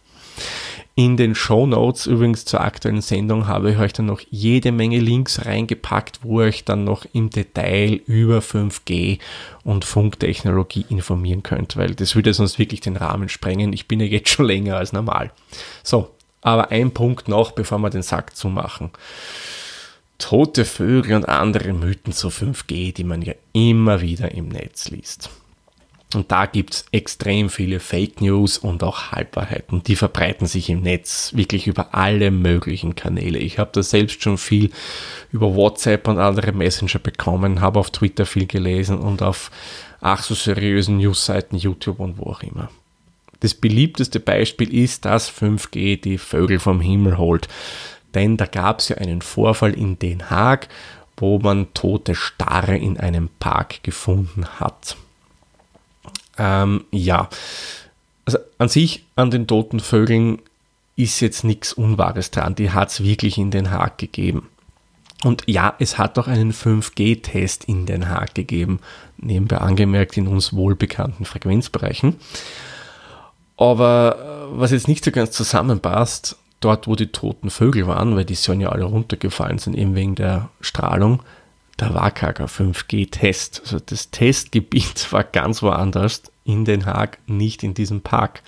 In 0.97 1.17
den 1.17 1.36
Show 1.36 1.67
Notes 1.67 2.05
übrigens 2.05 2.45
zur 2.45 2.62
aktuellen 2.62 3.01
Sendung 3.01 3.47
habe 3.47 3.71
ich 3.71 3.77
euch 3.77 3.91
dann 3.91 4.05
noch 4.05 4.21
jede 4.29 4.71
Menge 4.71 4.99
Links 4.99 5.45
reingepackt, 5.45 6.19
wo 6.23 6.39
ihr 6.39 6.47
euch 6.47 6.63
dann 6.63 6.86
noch 6.86 7.05
im 7.12 7.29
Detail 7.29 7.99
über 8.08 8.39
5G 8.39 9.19
und 9.65 9.84
Funktechnologie 9.84 10.86
informieren 10.88 11.43
könnt, 11.43 11.75
weil 11.75 11.95
das 11.95 12.15
würde 12.15 12.34
sonst 12.34 12.60
wirklich 12.60 12.79
den 12.79 12.95
Rahmen 12.95 13.27
sprengen. 13.27 13.73
Ich 13.73 13.89
bin 13.89 13.99
ja 13.99 14.05
jetzt 14.05 14.29
schon 14.29 14.45
länger 14.45 14.77
als 14.77 14.93
normal. 14.93 15.31
So, 15.84 16.12
aber 16.41 16.71
ein 16.71 16.91
Punkt 16.91 17.27
noch, 17.27 17.51
bevor 17.51 17.79
wir 17.79 17.89
den 17.89 18.01
Sack 18.01 18.34
zumachen. 18.38 18.91
Tote 20.17 20.63
Vögel 20.63 21.17
und 21.17 21.27
andere 21.27 21.73
Mythen 21.73 22.13
zu 22.13 22.29
5G, 22.29 22.93
die 22.93 23.03
man 23.03 23.21
ja 23.21 23.34
immer 23.51 23.99
wieder 23.99 24.31
im 24.31 24.47
Netz 24.47 24.89
liest. 24.89 25.29
Und 26.15 26.32
da 26.32 26.45
gibt 26.45 26.73
es 26.73 26.86
extrem 26.91 27.49
viele 27.49 27.80
Fake 27.80 28.21
News 28.21 28.58
und 28.58 28.84
auch 28.84 29.12
Halbwahrheiten. 29.12 29.84
Die 29.84 29.95
verbreiten 29.95 30.47
sich 30.47 30.69
im 30.69 30.82
Netz 30.82 31.34
wirklich 31.36 31.67
über 31.67 31.93
alle 31.93 32.32
möglichen 32.32 32.95
Kanäle. 32.95 33.39
Ich 33.39 33.60
habe 33.60 33.71
da 33.73 33.84
selbst 33.84 34.23
schon 34.23 34.38
viel 34.38 34.71
über 35.32 35.56
WhatsApp 35.56 36.08
und 36.08 36.19
andere 36.19 36.51
Messenger 36.51 36.99
bekommen, 36.99 37.62
habe 37.62 37.80
auf 37.80 37.91
Twitter 37.91 38.25
viel 38.25 38.47
gelesen 38.47 38.97
und 38.97 39.21
auf 39.21 39.51
ach 40.01 40.23
so 40.23 40.36
seriösen 40.36 40.97
Newsseiten, 40.97 41.58
YouTube 41.58 41.99
und 41.99 42.17
wo 42.17 42.32
auch 42.32 42.43
immer. 42.43 42.69
Das 43.39 43.54
beliebteste 43.54 44.19
Beispiel 44.19 44.73
ist, 44.73 45.06
dass 45.06 45.30
5G 45.30 46.01
die 46.01 46.17
Vögel 46.17 46.60
vom 46.60 46.80
Himmel 46.80 47.17
holt. 47.17 47.47
Denn 48.13 48.38
da 48.38 48.45
gab 48.45 48.80
es 48.80 48.89
ja 48.89 48.97
einen 48.97 49.21
Vorfall 49.21 49.73
in 49.73 49.99
Den 49.99 50.30
Haag, 50.30 50.69
wo 51.17 51.39
man 51.39 51.73
tote 51.73 52.15
Starre 52.15 52.78
in 52.78 52.97
einem 52.97 53.30
Park 53.39 53.84
gefunden 53.84 54.45
hat. 54.60 54.97
Ähm, 56.38 56.86
ja, 56.91 57.30
also 58.26 58.39
an 58.58 58.69
sich, 58.69 59.06
an 59.15 59.32
den 59.32 59.48
toten 59.48 59.80
Vögeln 59.80 60.39
ist 60.95 61.19
jetzt 61.19 61.43
nichts 61.43 61.74
Unwahres 61.74 62.32
dran. 62.32 62.56
Die 62.56 62.71
hat 62.71 62.89
es 62.89 63.04
wirklich 63.04 63.38
in 63.38 63.52
Den 63.52 63.71
Haag 63.71 63.98
gegeben. 63.98 64.50
Und 65.24 65.43
ja, 65.48 65.76
es 65.80 65.98
hat 65.98 66.17
auch 66.19 66.28
einen 66.28 66.54
5G-Test 66.54 67.65
in 67.65 67.86
Den 67.86 68.10
Haag 68.10 68.36
gegeben, 68.36 68.80
nebenbei 69.17 69.58
angemerkt 69.58 70.17
in 70.17 70.28
uns 70.28 70.54
wohlbekannten 70.54 71.26
Frequenzbereichen. 71.26 72.15
Aber 73.58 74.50
äh, 74.52 74.60
was 74.60 74.71
jetzt 74.71 74.88
nicht 74.88 75.04
so 75.04 75.12
ganz 75.12 75.32
zusammenpasst, 75.32 76.38
dort 76.60 76.88
wo 76.88 76.95
die 76.95 77.08
toten 77.08 77.50
Vögel 77.50 77.88
waren, 77.88 78.15
weil 78.15 78.26
die 78.26 78.36
sollen 78.36 78.62
ja 78.62 78.69
alle 78.69 78.86
runtergefallen 78.86 79.58
sind, 79.58 79.76
eben 79.76 79.95
wegen 79.95 80.15
der 80.15 80.50
Strahlung, 80.62 81.21
da 81.78 81.94
war 81.94 82.12
kein 82.12 82.34
5G-Test. 82.34 83.62
Also 83.64 83.80
das 83.80 84.12
Testgebiet 84.12 85.08
war 85.12 85.24
ganz 85.24 85.62
woanders 85.62 86.24
in 86.44 86.66
Den 86.66 86.86
Haag, 86.86 87.18
nicht 87.28 87.64
in 87.64 87.74
diesem 87.74 88.02
Park. 88.02 88.42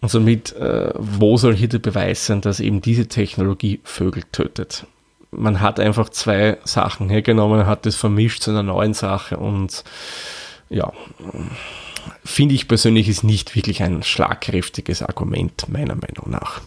Und 0.00 0.10
somit, 0.10 0.52
äh, 0.56 0.92
wo 0.96 1.36
soll 1.36 1.54
hier 1.54 1.68
der 1.68 1.78
Beweis 1.78 2.26
sein, 2.26 2.40
dass 2.40 2.58
eben 2.58 2.80
diese 2.80 3.06
Technologie 3.06 3.80
Vögel 3.84 4.24
tötet? 4.32 4.86
Man 5.30 5.60
hat 5.60 5.78
einfach 5.78 6.08
zwei 6.08 6.58
Sachen 6.64 7.08
hergenommen, 7.08 7.66
hat 7.66 7.86
das 7.86 7.94
vermischt 7.94 8.42
zu 8.42 8.50
einer 8.50 8.64
neuen 8.64 8.94
Sache 8.94 9.36
und 9.36 9.84
ja, 10.68 10.92
finde 12.24 12.54
ich 12.54 12.68
persönlich 12.68 13.08
ist 13.08 13.22
nicht 13.22 13.54
wirklich 13.54 13.82
ein 13.82 14.02
schlagkräftiges 14.02 15.02
Argument, 15.02 15.68
meiner 15.68 15.94
Meinung 15.94 16.30
nach. 16.30 16.60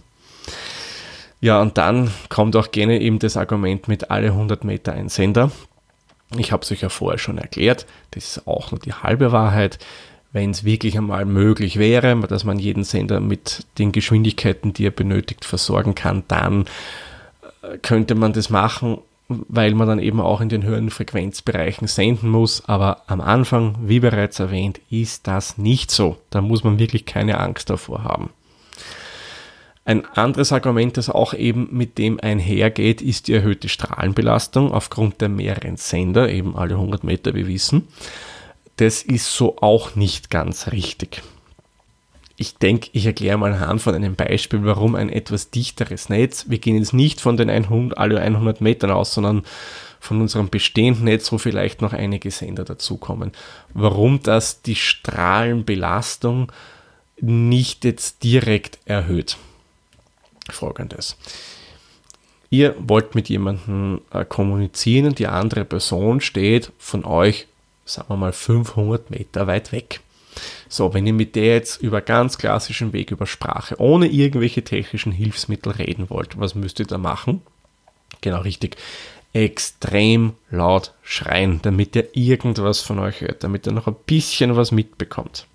Ja, 1.42 1.62
und 1.62 1.78
dann 1.78 2.12
kommt 2.30 2.56
auch 2.56 2.72
gerne 2.72 3.00
eben 3.02 3.20
das 3.20 3.38
Argument 3.38 3.88
mit 3.88 4.10
alle 4.10 4.28
100 4.28 4.64
Meter 4.64 4.94
ein 4.94 5.10
Sender. 5.10 5.52
Ich 6.38 6.52
habe 6.52 6.64
es 6.64 6.72
euch 6.72 6.82
ja 6.82 6.90
vorher 6.90 7.20
schon 7.20 7.38
erklärt, 7.38 7.86
das 8.12 8.38
ist 8.38 8.48
auch 8.48 8.72
nur 8.72 8.80
die 8.80 8.94
halbe 8.94 9.32
Wahrheit. 9.32 9.78
Wenn 10.32 10.52
es 10.52 10.66
wirklich 10.66 10.98
einmal 10.98 11.24
möglich 11.24 11.78
wäre, 11.78 12.20
dass 12.28 12.44
man 12.44 12.60
jeden 12.60 12.84
Sender 12.84 13.20
mit 13.20 13.66
den 13.78 13.92
Geschwindigkeiten, 13.92 14.74
die 14.74 14.88
er 14.88 14.92
benötigt, 14.92 15.46
versorgen 15.46 15.96
kann, 15.96 16.24
dann 16.28 16.66
äh, 17.62 17.78
könnte 17.78 18.16
man 18.16 18.34
das 18.34 18.50
machen 18.50 18.98
weil 19.28 19.74
man 19.74 19.88
dann 19.88 20.00
eben 20.00 20.22
auch 20.22 20.42
in 20.42 20.50
den 20.50 20.64
höheren 20.64 20.90
Frequenzbereichen 20.90 21.88
senden 21.88 22.30
muss. 22.30 22.64
Aber 22.68 23.02
am 23.08 23.22
Anfang, 23.22 23.76
wie 23.82 24.00
bereits 24.00 24.40
erwähnt, 24.40 24.80
ist 24.90 25.28
das 25.28 25.58
nicht 25.58 25.92
so. 25.92 26.18
Da 26.30 26.42
muss 26.42 26.64
man 26.64 26.80
wirklich 26.80 27.06
keine 27.06 27.40
Angst 27.40 27.70
davor 27.70 28.04
haben. 28.04 28.30
Ein 29.86 30.06
anderes 30.06 30.52
Argument, 30.52 30.98
das 30.98 31.10
auch 31.10 31.34
eben 31.34 31.70
mit 31.72 31.98
dem 31.98 32.20
einhergeht, 32.20 33.02
ist 33.02 33.28
die 33.28 33.34
erhöhte 33.34 33.70
Strahlenbelastung 33.70 34.72
aufgrund 34.72 35.22
der 35.22 35.30
mehreren 35.30 35.78
Sender, 35.78 36.30
eben 36.30 36.56
alle 36.58 36.74
100 36.74 37.04
Meter, 37.04 37.34
wir 37.36 37.48
wissen. 37.48 37.88
Das 38.78 39.04
ist 39.04 39.34
so 39.34 39.58
auch 39.62 39.96
nicht 39.96 40.30
ganz 40.30 40.72
richtig 40.72 41.22
ich 42.38 42.58
denke, 42.58 42.90
ich 42.92 43.06
erkläre 43.06 43.38
mal 43.38 43.54
anhand 43.54 43.82
von 43.82 43.96
einem 43.96 44.16
Beispiel, 44.16 44.66
warum 44.66 44.96
ein 44.96 45.10
etwas 45.10 45.52
dichteres 45.52 46.10
Netz, 46.10 46.46
wir 46.50 46.58
gehen 46.58 46.78
jetzt 46.78 46.94
nicht 46.94 47.22
von 47.22 47.38
den 47.38 47.50
100, 47.50 47.98
alle 47.98 48.20
100 48.20 48.60
Metern 48.62 48.92
aus, 48.92 49.14
sondern 49.14 49.44
von 50.00 50.22
unserem 50.22 50.50
bestehenden 50.50 51.06
Netz, 51.06 51.32
wo 51.32 51.38
vielleicht 51.38 51.82
noch 51.82 51.94
einige 51.94 52.30
Sender 52.32 52.66
dazukommen, 52.66 53.32
warum 53.74 54.22
das 54.22 54.62
die 54.62 54.76
Strahlenbelastung 54.76 56.52
nicht 57.22 57.86
jetzt 57.86 58.24
direkt 58.24 58.80
erhöht. 58.86 59.38
Folgendes. 60.50 61.18
Ihr 62.50 62.76
wollt 62.80 63.16
mit 63.16 63.30
jemandem 63.30 64.02
äh, 64.12 64.24
kommunizieren 64.24 65.08
und 65.08 65.20
die 65.20 65.28
andere 65.28 65.66
Person 65.66 66.22
steht 66.22 66.72
von 66.78 67.04
euch, 67.04 67.48
sagen 67.86 68.10
wir 68.10 68.18
mal, 68.18 68.34
500 68.34 69.10
Meter 69.12 69.48
weit 69.48 69.72
weg. 69.72 70.02
So, 70.68 70.94
wenn 70.94 71.08
ihr 71.08 71.14
mit 71.14 71.36
der 71.36 71.56
jetzt 71.56 71.82
über 71.82 72.02
ganz 72.02 72.38
klassischen 72.38 72.94
Weg 72.94 73.12
über 73.12 73.26
Sprache, 73.26 73.80
ohne 73.80 74.08
irgendwelche 74.08 74.64
technischen 74.64 75.12
Hilfsmittel 75.12 75.74
reden 75.74 76.10
wollt, 76.10 76.40
was 76.40 76.56
müsst 76.56 76.80
ihr 76.80 76.86
da 76.86 76.98
machen? 76.98 77.42
Genau 78.22 78.42
richtig. 78.42 78.78
Extrem 79.34 80.34
laut 80.50 80.94
schreien, 81.04 81.60
damit 81.62 81.96
ihr 81.96 82.08
irgendwas 82.16 82.82
von 82.82 83.00
euch 83.00 83.22
hört, 83.22 83.44
damit 83.44 83.66
ihr 83.68 83.74
noch 83.74 83.88
ein 83.88 83.96
bisschen 84.06 84.56
was 84.56 84.72
mitbekommt. 84.72 85.48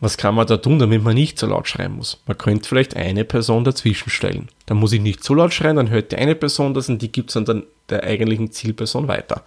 Was 0.00 0.18
kann 0.18 0.34
man 0.34 0.46
da 0.46 0.58
tun, 0.58 0.78
damit 0.78 1.02
man 1.02 1.14
nicht 1.14 1.38
so 1.38 1.46
laut 1.46 1.68
schreien 1.68 1.92
muss? 1.92 2.20
Man 2.26 2.36
könnte 2.36 2.68
vielleicht 2.68 2.96
eine 2.96 3.24
Person 3.24 3.64
dazwischen 3.64 4.10
stellen. 4.10 4.48
Dann 4.66 4.76
muss 4.76 4.92
ich 4.92 5.00
nicht 5.00 5.24
so 5.24 5.34
laut 5.34 5.54
schreien, 5.54 5.76
dann 5.76 5.90
hört 5.90 6.12
die 6.12 6.16
eine 6.16 6.34
Person 6.34 6.74
das 6.74 6.88
und 6.88 7.00
die 7.00 7.10
gibt 7.10 7.34
es 7.34 7.44
dann 7.44 7.64
der 7.88 8.04
eigentlichen 8.04 8.52
Zielperson 8.52 9.08
weiter. 9.08 9.42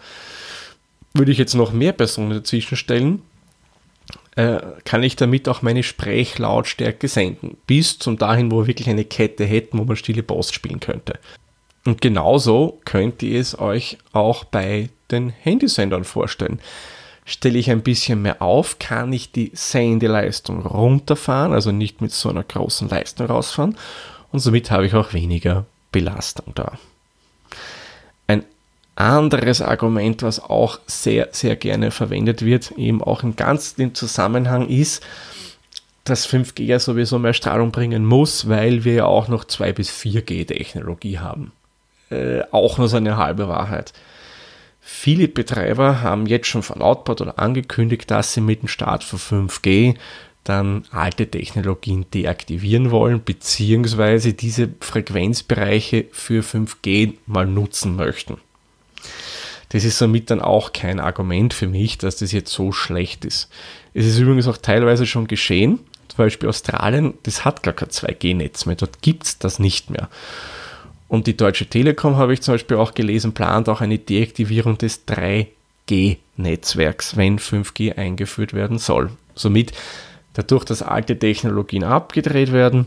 Würde 1.13 1.31
ich 1.31 1.37
jetzt 1.37 1.53
noch 1.53 1.71
mehr 1.71 1.91
Personen 1.91 2.31
dazwischen 2.31 2.77
stellen, 2.77 3.21
äh, 4.35 4.59
kann 4.85 5.03
ich 5.03 5.15
damit 5.15 5.47
auch 5.47 5.61
meine 5.61 5.83
Sprechlautstärke 5.83 7.07
senken. 7.07 7.57
Bis 7.67 7.99
zum 7.99 8.17
dahin, 8.17 8.51
wo 8.51 8.61
wir 8.61 8.67
wirklich 8.67 8.89
eine 8.89 9.05
Kette 9.05 9.45
hätten, 9.45 9.77
wo 9.77 9.83
man 9.83 9.97
stille 9.97 10.23
Post 10.23 10.55
spielen 10.55 10.79
könnte. 10.79 11.19
Und 11.85 12.01
genauso 12.01 12.79
könnt 12.85 13.21
ihr 13.21 13.39
es 13.39 13.57
euch 13.57 13.97
auch 14.13 14.43
bei 14.45 14.89
den 15.11 15.29
Handysendern 15.29 16.03
vorstellen 16.03 16.59
stelle 17.29 17.59
ich 17.59 17.69
ein 17.69 17.83
bisschen 17.83 18.21
mehr 18.21 18.41
auf, 18.41 18.79
kann 18.79 19.13
ich 19.13 19.31
die 19.31 19.51
Sendeleistung 19.53 20.65
runterfahren, 20.65 21.53
also 21.53 21.71
nicht 21.71 22.01
mit 22.01 22.11
so 22.11 22.29
einer 22.29 22.43
großen 22.43 22.89
Leistung 22.89 23.27
rausfahren 23.27 23.77
und 24.31 24.39
somit 24.39 24.71
habe 24.71 24.85
ich 24.85 24.95
auch 24.95 25.13
weniger 25.13 25.65
Belastung 25.91 26.53
da. 26.55 26.73
Ein 28.27 28.43
anderes 28.95 29.61
Argument, 29.61 30.23
was 30.23 30.39
auch 30.39 30.79
sehr, 30.87 31.29
sehr 31.31 31.55
gerne 31.55 31.91
verwendet 31.91 32.43
wird, 32.43 32.71
eben 32.71 33.03
auch 33.03 33.23
im 33.23 33.35
ganzen 33.35 33.93
Zusammenhang 33.93 34.67
ist, 34.67 35.03
dass 36.03 36.27
5G 36.27 36.63
ja 36.63 36.79
sowieso 36.79 37.19
mehr 37.19 37.33
Strahlung 37.33 37.71
bringen 37.71 38.05
muss, 38.05 38.49
weil 38.49 38.83
wir 38.83 38.93
ja 38.93 39.05
auch 39.05 39.27
noch 39.27 39.45
2 39.45 39.73
bis 39.73 39.91
4G-Technologie 39.91 41.19
haben. 41.19 41.51
Äh, 42.09 42.41
auch 42.51 42.79
nur 42.79 42.87
so 42.87 42.97
eine 42.97 43.17
halbe 43.17 43.47
Wahrheit. 43.47 43.93
Viele 44.91 45.27
Betreiber 45.27 46.01
haben 46.01 46.25
jetzt 46.25 46.47
schon 46.47 46.63
verlautbart 46.63 47.21
oder 47.21 47.37
angekündigt, 47.37 48.09
dass 48.09 48.33
sie 48.33 48.41
mit 48.41 48.63
dem 48.63 48.67
Start 48.67 49.03
von 49.03 49.47
5G 49.47 49.95
dann 50.43 50.83
alte 50.89 51.29
Technologien 51.29 52.07
deaktivieren 52.11 52.89
wollen, 52.89 53.23
beziehungsweise 53.23 54.33
diese 54.33 54.67
Frequenzbereiche 54.81 56.07
für 56.11 56.41
5G 56.41 57.13
mal 57.27 57.45
nutzen 57.45 57.95
möchten. 57.95 58.39
Das 59.69 59.85
ist 59.85 59.99
somit 59.99 60.31
dann 60.31 60.41
auch 60.41 60.73
kein 60.73 60.99
Argument 60.99 61.53
für 61.53 61.67
mich, 61.67 61.99
dass 61.99 62.17
das 62.17 62.31
jetzt 62.31 62.51
so 62.51 62.71
schlecht 62.71 63.23
ist. 63.25 63.47
Es 63.93 64.07
ist 64.07 64.17
übrigens 64.17 64.47
auch 64.47 64.57
teilweise 64.57 65.05
schon 65.05 65.27
geschehen. 65.27 65.79
Zum 66.07 66.17
Beispiel 66.17 66.49
Australien, 66.49 67.13
das 67.23 67.45
hat 67.45 67.61
gar 67.61 67.75
kein 67.75 67.89
2G-Netz 67.89 68.65
mehr. 68.65 68.75
Dort 68.75 69.03
gibt 69.03 69.25
es 69.25 69.37
das 69.37 69.59
nicht 69.59 69.91
mehr. 69.91 70.09
Und 71.09 71.27
die 71.27 71.35
Deutsche 71.35 71.65
Telekom, 71.65 72.15
habe 72.15 72.31
ich 72.33 72.41
zum 72.41 72.53
Beispiel 72.53 72.77
auch 72.77 72.93
gelesen, 72.93 73.33
plant 73.33 73.67
auch 73.67 73.81
eine 73.81 73.97
Deaktivierung 73.97 74.77
des 74.77 75.05
3G-Netzwerks, 75.07 77.17
wenn 77.17 77.39
5G 77.39 77.97
eingeführt 77.97 78.53
werden 78.53 78.77
soll. 78.77 79.09
Somit, 79.35 79.73
dadurch, 80.33 80.63
dass 80.63 80.81
alte 80.81 81.19
Technologien 81.19 81.83
abgedreht 81.83 82.53
werden, 82.53 82.85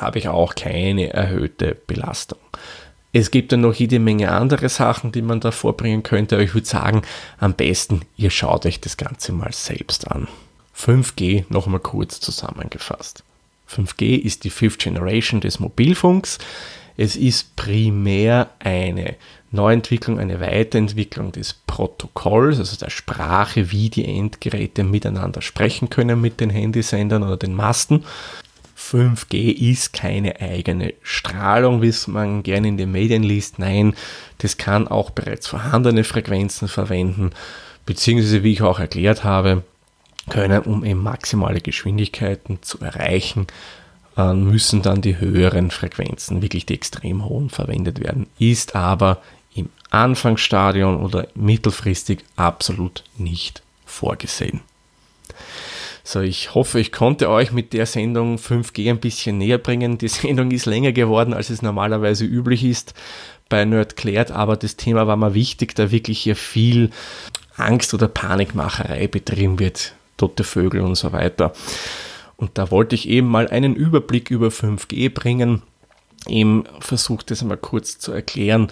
habe 0.00 0.18
ich 0.18 0.28
auch 0.28 0.54
keine 0.54 1.12
erhöhte 1.12 1.76
Belastung. 1.86 2.38
Es 3.12 3.30
gibt 3.30 3.52
dann 3.52 3.60
noch 3.60 3.74
jede 3.74 3.98
Menge 3.98 4.32
andere 4.32 4.68
Sachen, 4.68 5.12
die 5.12 5.22
man 5.22 5.40
da 5.40 5.50
vorbringen 5.50 6.02
könnte, 6.02 6.36
aber 6.36 6.44
ich 6.44 6.54
würde 6.54 6.66
sagen, 6.66 7.02
am 7.38 7.54
besten, 7.54 8.02
ihr 8.16 8.30
schaut 8.30 8.66
euch 8.66 8.80
das 8.80 8.96
Ganze 8.96 9.32
mal 9.32 9.52
selbst 9.52 10.10
an. 10.10 10.28
5G 10.76 11.44
nochmal 11.48 11.80
kurz 11.80 12.20
zusammengefasst. 12.20 13.22
5G 13.70 14.18
ist 14.18 14.44
die 14.44 14.50
Fifth 14.50 14.80
Generation 14.80 15.40
des 15.40 15.60
Mobilfunks. 15.60 16.38
Es 16.96 17.16
ist 17.16 17.56
primär 17.56 18.50
eine 18.58 19.16
Neuentwicklung, 19.50 20.18
eine 20.18 20.40
Weiterentwicklung 20.40 21.32
des 21.32 21.54
Protokolls, 21.54 22.58
also 22.58 22.76
der 22.76 22.90
Sprache, 22.90 23.70
wie 23.70 23.90
die 23.90 24.04
Endgeräte 24.04 24.84
miteinander 24.84 25.42
sprechen 25.42 25.90
können 25.90 26.20
mit 26.20 26.40
den 26.40 26.50
Handysendern 26.50 27.22
oder 27.22 27.36
den 27.36 27.54
Masten. 27.54 28.04
5G 28.78 29.52
ist 29.70 29.92
keine 29.92 30.40
eigene 30.40 30.94
Strahlung, 31.02 31.82
wie 31.82 31.88
es 31.88 32.06
man 32.06 32.42
gerne 32.42 32.68
in 32.68 32.76
den 32.76 32.92
Medien 32.92 33.22
liest. 33.22 33.58
Nein, 33.58 33.94
das 34.38 34.58
kann 34.58 34.86
auch 34.86 35.10
bereits 35.10 35.46
vorhandene 35.46 36.04
Frequenzen 36.04 36.68
verwenden, 36.68 37.30
beziehungsweise, 37.84 38.42
wie 38.42 38.52
ich 38.52 38.62
auch 38.62 38.78
erklärt 38.78 39.24
habe, 39.24 39.64
können, 40.28 40.60
um 40.62 40.84
eben 40.84 41.02
maximale 41.02 41.60
Geschwindigkeiten 41.60 42.62
zu 42.62 42.78
erreichen, 42.80 43.46
äh, 44.16 44.32
müssen 44.32 44.82
dann 44.82 45.02
die 45.02 45.18
höheren 45.18 45.70
Frequenzen, 45.70 46.42
wirklich 46.42 46.66
die 46.66 46.74
extrem 46.74 47.24
hohen, 47.24 47.50
verwendet 47.50 48.00
werden. 48.00 48.26
Ist 48.38 48.74
aber 48.74 49.20
im 49.54 49.70
Anfangsstadion 49.90 50.96
oder 50.96 51.28
mittelfristig 51.34 52.20
absolut 52.36 53.04
nicht 53.16 53.62
vorgesehen. 53.84 54.60
So, 56.04 56.20
ich 56.20 56.54
hoffe, 56.54 56.78
ich 56.78 56.92
konnte 56.92 57.28
euch 57.28 57.50
mit 57.50 57.72
der 57.72 57.84
Sendung 57.84 58.36
5G 58.36 58.90
ein 58.90 59.00
bisschen 59.00 59.38
näher 59.38 59.58
bringen. 59.58 59.98
Die 59.98 60.08
Sendung 60.08 60.50
ist 60.52 60.66
länger 60.66 60.92
geworden, 60.92 61.34
als 61.34 61.50
es 61.50 61.62
normalerweise 61.62 62.24
üblich 62.24 62.64
ist 62.64 62.94
bei 63.48 63.64
Nerd 63.64 63.94
aber 64.32 64.56
das 64.56 64.76
Thema 64.76 65.06
war 65.06 65.16
mir 65.16 65.34
wichtig, 65.34 65.74
da 65.74 65.90
wirklich 65.90 66.20
hier 66.20 66.36
viel 66.36 66.90
Angst 67.56 67.94
oder 67.94 68.08
Panikmacherei 68.08 69.06
betrieben 69.06 69.58
wird, 69.58 69.94
tote 70.16 70.44
Vögel 70.44 70.80
und 70.80 70.96
so 70.96 71.12
weiter. 71.12 71.52
Und 72.36 72.58
da 72.58 72.70
wollte 72.70 72.94
ich 72.94 73.08
eben 73.08 73.28
mal 73.28 73.48
einen 73.48 73.74
Überblick 73.74 74.30
über 74.30 74.48
5G 74.48 75.12
bringen. 75.12 75.62
Eben 76.28 76.64
versucht 76.80 77.30
das 77.30 77.42
mal 77.42 77.56
kurz 77.56 77.98
zu 77.98 78.12
erklären. 78.12 78.68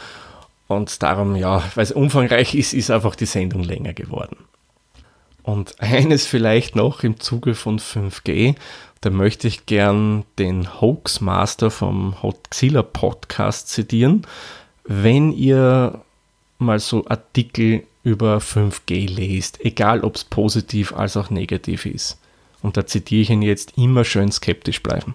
Und 0.66 1.03
darum, 1.03 1.37
ja, 1.37 1.62
weil 1.74 1.85
es 1.85 1.92
umfangreich 1.92 2.55
ist, 2.55 2.74
ist 2.74 2.90
einfach 2.90 3.14
die 3.14 3.27
Sendung 3.27 3.62
länger 3.62 3.92
geworden. 3.92 4.37
Und 5.42 5.79
eines 5.81 6.27
vielleicht 6.27 6.74
noch 6.74 7.05
im 7.05 7.20
Zuge 7.20 7.55
von 7.55 7.79
5G, 7.79 8.57
da 9.03 9.11
möchte 9.11 9.46
ich 9.46 9.66
gern 9.66 10.24
den 10.38 10.81
Hoaxmaster 10.81 11.70
vom 11.70 12.22
Hoaxilla 12.22 12.83
Podcast 12.83 13.68
zitieren. 13.68 14.27
Wenn 14.85 15.33
ihr 15.33 16.00
mal 16.59 16.79
so 16.79 17.07
Artikel 17.07 17.85
über 18.03 18.38
5G 18.38 19.09
lest, 19.14 19.62
egal 19.64 20.00
ob 20.00 20.16
es 20.16 20.24
positiv 20.24 20.94
als 20.94 21.16
auch 21.18 21.29
negativ 21.29 21.85
ist, 21.85 22.18
und 22.64 22.79
da 22.79 22.87
zitiere 22.87 23.20
ich 23.20 23.31
ihn 23.31 23.42
jetzt, 23.42 23.77
immer 23.77 24.05
schön 24.05 24.33
skeptisch 24.33 24.83
bleiben. 24.83 25.14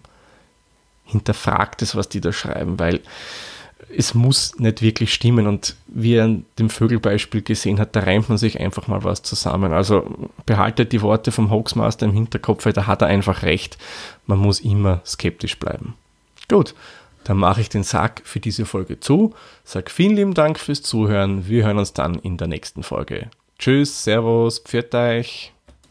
Hinterfragt 1.03 1.81
es, 1.81 1.95
was 1.95 2.07
die 2.07 2.21
da 2.21 2.31
schreiben, 2.31 2.77
weil 2.77 3.01
es 3.95 4.13
muss 4.13 4.59
nicht 4.59 4.83
wirklich 4.83 5.11
stimmen. 5.11 5.47
Und 5.47 5.75
wie 5.87 6.13
er 6.13 6.25
in 6.25 6.45
dem 6.59 6.69
Vögelbeispiel 6.69 7.41
gesehen 7.41 7.79
hat, 7.79 7.95
da 7.95 8.01
reimt 8.01 8.29
man 8.29 8.37
sich 8.37 8.59
einfach 8.59 8.87
mal 8.87 9.03
was 9.03 9.23
zusammen. 9.23 9.73
Also 9.73 10.29
behaltet 10.45 10.91
die 10.91 11.01
Worte 11.01 11.31
vom 11.31 11.49
Hoaxmaster 11.49 12.05
im 12.05 12.13
Hinterkopf, 12.13 12.65
weil 12.67 12.73
da 12.73 12.85
hat 12.85 13.01
er 13.01 13.07
einfach 13.07 13.41
recht. 13.41 13.79
Man 14.27 14.37
muss 14.37 14.59
immer 14.59 15.01
skeptisch 15.03 15.57
bleiben. 15.57 15.95
Gut, 16.49 16.75
dann 17.23 17.37
mache 17.37 17.61
ich 17.61 17.69
den 17.69 17.83
Sack 17.83 18.21
für 18.25 18.39
diese 18.39 18.67
Folge 18.67 18.99
zu. 18.99 19.33
Sag 19.63 19.89
vielen 19.89 20.15
lieben 20.15 20.35
Dank 20.35 20.59
fürs 20.59 20.83
Zuhören. 20.83 21.47
Wir 21.47 21.65
hören 21.65 21.79
uns 21.79 21.93
dann 21.93 22.19
in 22.19 22.37
der 22.37 22.47
nächsten 22.47 22.83
Folge. 22.83 23.31
Tschüss, 23.57 24.03
Servus, 24.03 24.59
pfiat 24.59 24.93
euch. 24.93 25.51